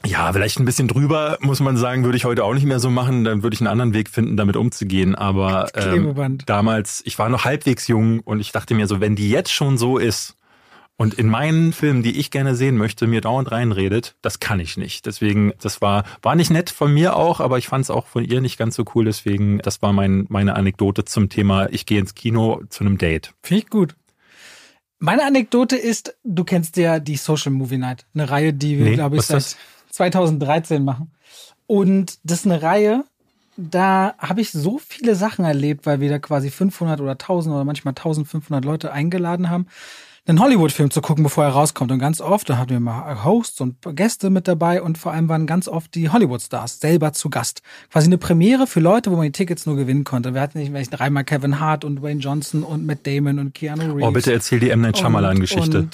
[0.07, 2.90] Ja, vielleicht ein bisschen drüber, muss man sagen, würde ich heute auch nicht mehr so
[2.90, 3.24] machen.
[3.24, 5.14] Dann würde ich einen anderen Weg finden, damit umzugehen.
[5.14, 9.30] Aber ähm, damals, ich war noch halbwegs jung und ich dachte mir so, wenn die
[9.30, 10.36] jetzt schon so ist
[10.96, 14.76] und in meinen Filmen, die ich gerne sehen möchte, mir dauernd reinredet, das kann ich
[14.76, 15.05] nicht.
[15.05, 18.24] Deswegen, das war, war nicht nett von mir auch, aber ich fand es auch von
[18.24, 19.05] ihr nicht ganz so cool.
[19.05, 23.34] Deswegen, das war mein, meine Anekdote zum Thema, ich gehe ins Kino zu einem Date.
[23.42, 23.96] Finde ich gut.
[24.98, 28.07] Meine Anekdote ist, du kennst ja die Social Movie Night.
[28.12, 29.57] Eine Reihe, die wir, Nee, glaube ich, seit ist
[29.91, 31.12] 2013 machen.
[31.66, 33.05] Und das ist eine Reihe,
[33.57, 37.64] da habe ich so viele Sachen erlebt, weil wir da quasi 500 oder 1000 oder
[37.64, 39.66] manchmal 1500 Leute eingeladen haben,
[40.26, 41.91] einen Hollywood-Film zu gucken, bevor er rauskommt.
[41.91, 45.28] Und ganz oft, da hatten wir mal Hosts und Gäste mit dabei und vor allem
[45.28, 47.62] waren ganz oft die Hollywood-Stars selber zu Gast.
[47.91, 50.34] Quasi eine Premiere für Leute, wo man die Tickets nur gewinnen konnte.
[50.34, 54.09] Wir hatten nicht dreimal Kevin Hart und Wayne Johnson und Matt Damon und Keanu Reeves.
[54.09, 54.82] Oh, bitte erzähl die M.
[54.82, 55.88] Night Shyamalan-Geschichte.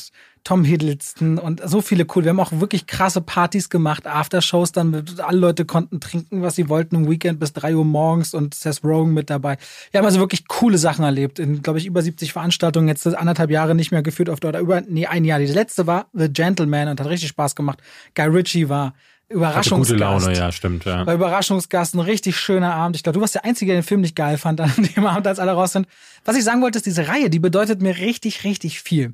[0.46, 2.22] Tom Hiddleston und so viele cool.
[2.22, 4.92] Wir haben auch wirklich krasse Partys gemacht, Aftershows dann.
[4.92, 8.54] Mit, alle Leute konnten trinken, was sie wollten im Weekend bis drei Uhr morgens und
[8.54, 9.58] Seth Rogen mit dabei.
[9.90, 11.40] Wir haben also wirklich coole Sachen erlebt.
[11.40, 12.86] In, glaube ich, über 70 Veranstaltungen.
[12.86, 15.40] Jetzt anderthalb Jahre nicht mehr geführt auf oder über, nee, ein Jahr.
[15.40, 17.82] Die letzte war The Gentleman und hat richtig Spaß gemacht.
[18.14, 18.94] Guy Ritchie war Hatte
[19.30, 19.90] Überraschungsgast.
[19.90, 21.04] gute Laune, ja, stimmt, ja.
[21.04, 22.94] War Überraschungsgast, ein richtig schöner Abend.
[22.94, 25.26] Ich glaube, du warst der Einzige, der den Film nicht geil fand an dem Abend,
[25.26, 25.88] als alle raus sind.
[26.24, 29.12] Was ich sagen wollte, ist, diese Reihe, die bedeutet mir richtig, richtig viel.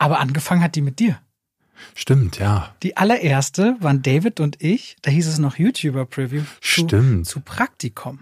[0.00, 1.20] Aber angefangen hat die mit dir.
[1.94, 2.74] Stimmt, ja.
[2.82, 6.42] Die allererste waren David und ich, da hieß es noch YouTuber-Preview.
[6.60, 7.26] Stimmt.
[7.26, 8.20] Zu Praktikum.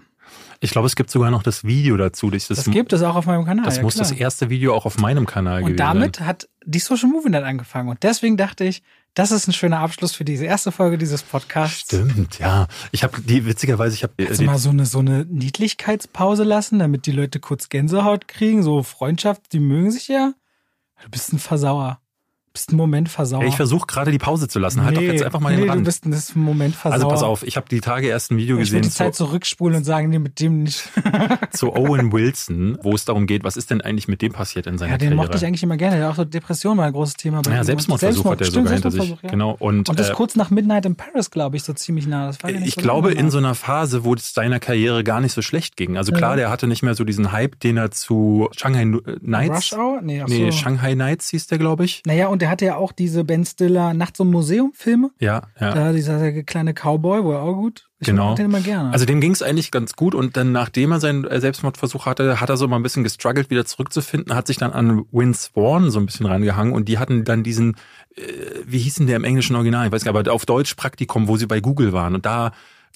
[0.59, 2.29] Ich glaube, es gibt sogar noch das Video dazu.
[2.29, 3.63] Das, Das gibt es auch auf meinem Kanal.
[3.63, 4.09] das ja, muss klar.
[4.09, 7.45] das erste Video auch auf meinem Kanal gewesen Und damit hat die Social Movie Night
[7.45, 7.87] angefangen.
[7.87, 11.85] Und deswegen dachte ich, das ist ein schöner Abschluss für diese erste Folge dieses Podcasts.
[11.85, 12.67] Stimmt, ja.
[12.91, 16.79] Ich habe die witzigerweise, ich habe Kannst du mal so eine, so eine Niedlichkeitspause lassen,
[16.79, 18.61] damit die Leute kurz Gänsehaut kriegen?
[18.63, 20.33] So Freundschaft, die mögen sich ja.
[21.03, 22.01] Du bist ein Versauer.
[22.49, 23.43] Du bist ein Momentversauer.
[23.43, 24.83] ich versuche gerade die Pause zu lassen.
[24.83, 25.85] Halt doch jetzt einfach mal nee, den du Rand.
[25.85, 26.93] bist ein, ein Momentversauer.
[26.93, 29.13] Also pass auf, ich habe die Tage erst ein Video Ich will gesehen die Zeit
[29.13, 30.89] zu, zurückspulen und sagen, nee, mit dem nicht.
[31.51, 34.79] zu Owen Wilson, wo es darum geht, was ist denn eigentlich mit dem passiert in
[34.79, 35.15] seiner Ja, den Karriere.
[35.27, 35.97] mochte ich eigentlich immer gerne.
[35.97, 37.43] Der hat auch so Depression war ein großes Thema.
[37.43, 37.63] bei ja.
[37.63, 39.09] Selbstmordversuch Und hat er sogar hinter sich.
[39.21, 39.29] Ja.
[39.29, 39.55] Genau.
[39.59, 42.31] Und, Und das äh, kurz nach Midnight in Paris, glaube ich, so ziemlich nah.
[42.31, 45.33] Ja nicht ich so glaube, in so einer Phase, wo es seiner Karriere gar nicht
[45.33, 45.97] so schlecht ging.
[45.97, 46.35] Also klar, Ja.
[46.37, 49.71] der hatte nicht mehr so diesen Hype, den er zu Shanghai äh, Nights.
[49.71, 50.01] Rush Hour?
[50.01, 50.57] Nee, Nee, so.
[50.57, 52.01] Shanghai Nights hieß der, glaube ich.
[52.07, 55.11] Naja, und und der hatte ja auch diese Ben Stiller Nachts im Museum Filme.
[55.19, 55.73] Ja, ja.
[55.73, 57.89] Da dieser kleine Cowboy, wo er auch gut.
[57.99, 58.33] Ich Genau.
[58.33, 58.93] den immer gerne.
[58.93, 62.39] Also dem ging es eigentlich ganz gut und dann nachdem er seinen äh, Selbstmordversuch hatte,
[62.39, 65.91] hat er so mal ein bisschen gestruggelt, wieder zurückzufinden, hat sich dann an Win Swan
[65.91, 67.75] so ein bisschen rangehangen und die hatten dann diesen,
[68.15, 68.21] äh,
[68.65, 71.35] wie hieß denn der im englischen Original, ich weiß nicht, aber auf Deutsch Praktikum, wo
[71.35, 72.53] sie bei Google waren und da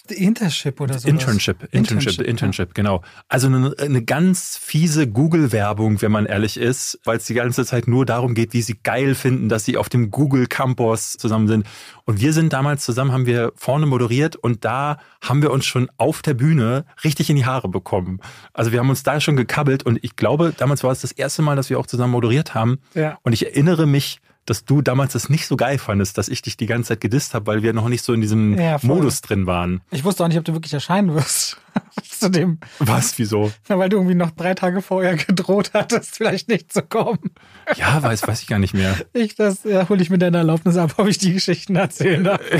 [0.09, 1.07] Internship oder so.
[1.07, 3.01] Internship, Internship, Internship, genau.
[3.29, 7.87] Also eine, eine ganz fiese Google-Werbung, wenn man ehrlich ist, weil es die ganze Zeit
[7.87, 11.65] nur darum geht, wie sie geil finden, dass sie auf dem Google Campus zusammen sind.
[12.03, 15.89] Und wir sind damals zusammen, haben wir vorne moderiert und da haben wir uns schon
[15.95, 18.19] auf der Bühne richtig in die Haare bekommen.
[18.51, 21.41] Also wir haben uns da schon gekabbelt und ich glaube, damals war es das erste
[21.41, 22.79] Mal, dass wir auch zusammen moderiert haben.
[22.93, 23.19] Ja.
[23.23, 26.57] Und ich erinnere mich, dass du damals das nicht so geil fandest, dass ich dich
[26.57, 28.77] die ganze Zeit gedisst habe, weil wir noch nicht so in diesem Ja.
[28.81, 29.81] Modus drin waren.
[29.91, 31.57] Ich wusste auch nicht, ob du wirklich erscheinen wirst.
[32.09, 33.51] Zu dem, Was, wieso?
[33.67, 37.31] weil du irgendwie noch drei Tage vorher gedroht hattest, vielleicht nicht zu kommen.
[37.75, 38.95] Ja, weiß, weiß ich gar nicht mehr.
[39.13, 42.41] Ich, das ja, hole ich mit deiner Erlaubnis ab, ob ich die Geschichten erzählen darf.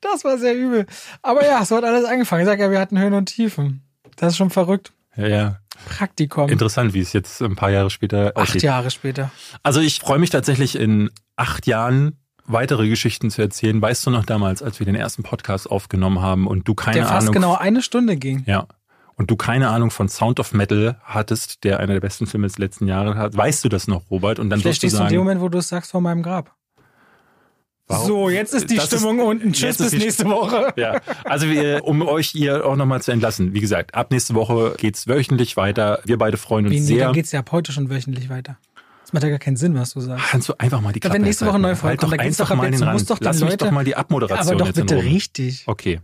[0.00, 0.86] das war sehr übel.
[1.22, 2.42] Aber ja, so hat alles angefangen.
[2.42, 3.82] Ich sag ja, wir hatten Höhen und Tiefen.
[4.16, 4.92] Das ist schon verrückt.
[5.16, 5.60] Ja, ja.
[5.84, 6.48] Praktikum.
[6.48, 8.62] Interessant, wie es jetzt ein paar Jahre später Acht aussieht.
[8.62, 9.30] Jahre später.
[9.62, 13.80] Also ich freue mich tatsächlich in acht Jahren weitere Geschichten zu erzählen.
[13.80, 17.06] Weißt du noch damals, als wir den ersten Podcast aufgenommen haben und du keine Der
[17.06, 17.34] fast Ahnung.
[17.34, 18.42] genau eine Stunde ging.
[18.46, 18.66] Ja.
[19.18, 22.58] Und du keine Ahnung von Sound of Metal hattest, der einer der besten Filme des
[22.58, 23.36] letzten Jahres hat.
[23.36, 24.38] Weißt du das noch, Robert?
[24.38, 26.54] Und dann Vielleicht stehst du in dem Moment, wo du es sagst, vor meinem Grab.
[27.88, 28.06] Warum?
[28.06, 29.48] So, jetzt ist die Das ist- Stimmung unten.
[29.48, 30.72] jetzt Tschüss, ist bis nächste Woche.
[30.76, 33.54] Ja, also wir, um euch hier auch nochmal zu entlassen.
[33.54, 36.00] Wie gesagt, ab nächste Woche geht's wöchentlich weiter.
[36.04, 37.04] Wir beide freuen uns Wie, nee, sehr.
[37.04, 38.56] dann geht's ja ab heute schon wöchentlich weiter.
[39.02, 40.24] Das macht ja gar keinen Sinn, was du sagst.
[40.30, 42.16] Kannst du einfach mal die Ja, Klappe wenn nächste Woche neue Folge halt kommt, doch
[42.18, 42.80] da geht's einfach doch ab mal jetzt.
[42.80, 45.62] den Du musst doch Lass mich Leute- doch mal die Abmoderation Aber doch bitte richtig.
[45.66, 46.00] Okay.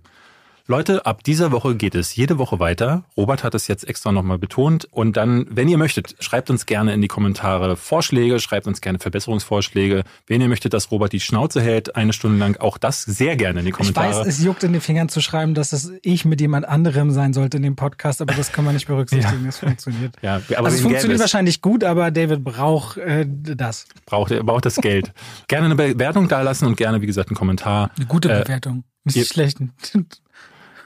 [0.66, 3.04] Leute, ab dieser Woche geht es jede Woche weiter.
[3.16, 4.86] Robert hat es jetzt extra nochmal betont.
[4.90, 8.98] Und dann, wenn ihr möchtet, schreibt uns gerne in die Kommentare Vorschläge, schreibt uns gerne
[8.98, 10.04] Verbesserungsvorschläge.
[10.26, 13.58] Wenn ihr möchtet, dass Robert die Schnauze hält, eine Stunde lang, auch das sehr gerne
[13.60, 14.20] in die Ich Kommentare.
[14.20, 17.32] weiß, es juckt in den Fingern zu schreiben, dass es ich mit jemand anderem sein
[17.32, 19.44] sollte in dem Podcast, aber das kann man nicht berücksichtigen.
[19.46, 20.14] Das funktioniert.
[20.22, 23.86] ja, aber also es funktioniert wahrscheinlich gut, aber David braucht äh, das.
[24.06, 25.12] braucht, er braucht das Geld.
[25.48, 27.90] gerne eine Bewertung dalassen und gerne, wie gesagt, einen Kommentar.
[27.96, 28.84] Eine gute Äh, Bewertung.
[29.04, 29.72] Nicht ihr- die schlechten.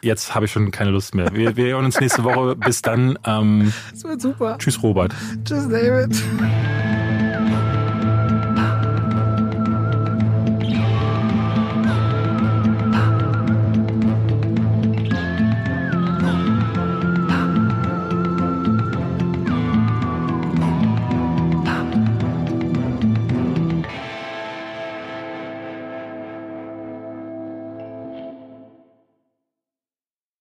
[0.07, 1.35] Jetzt habe ich schon keine Lust mehr.
[1.35, 2.55] Wir, wir hören uns nächste Woche.
[2.55, 3.19] Bis dann.
[3.27, 4.57] Ähm, Das wird super.
[4.57, 5.13] tschüss, Robert.
[5.45, 6.17] Tschüss, David.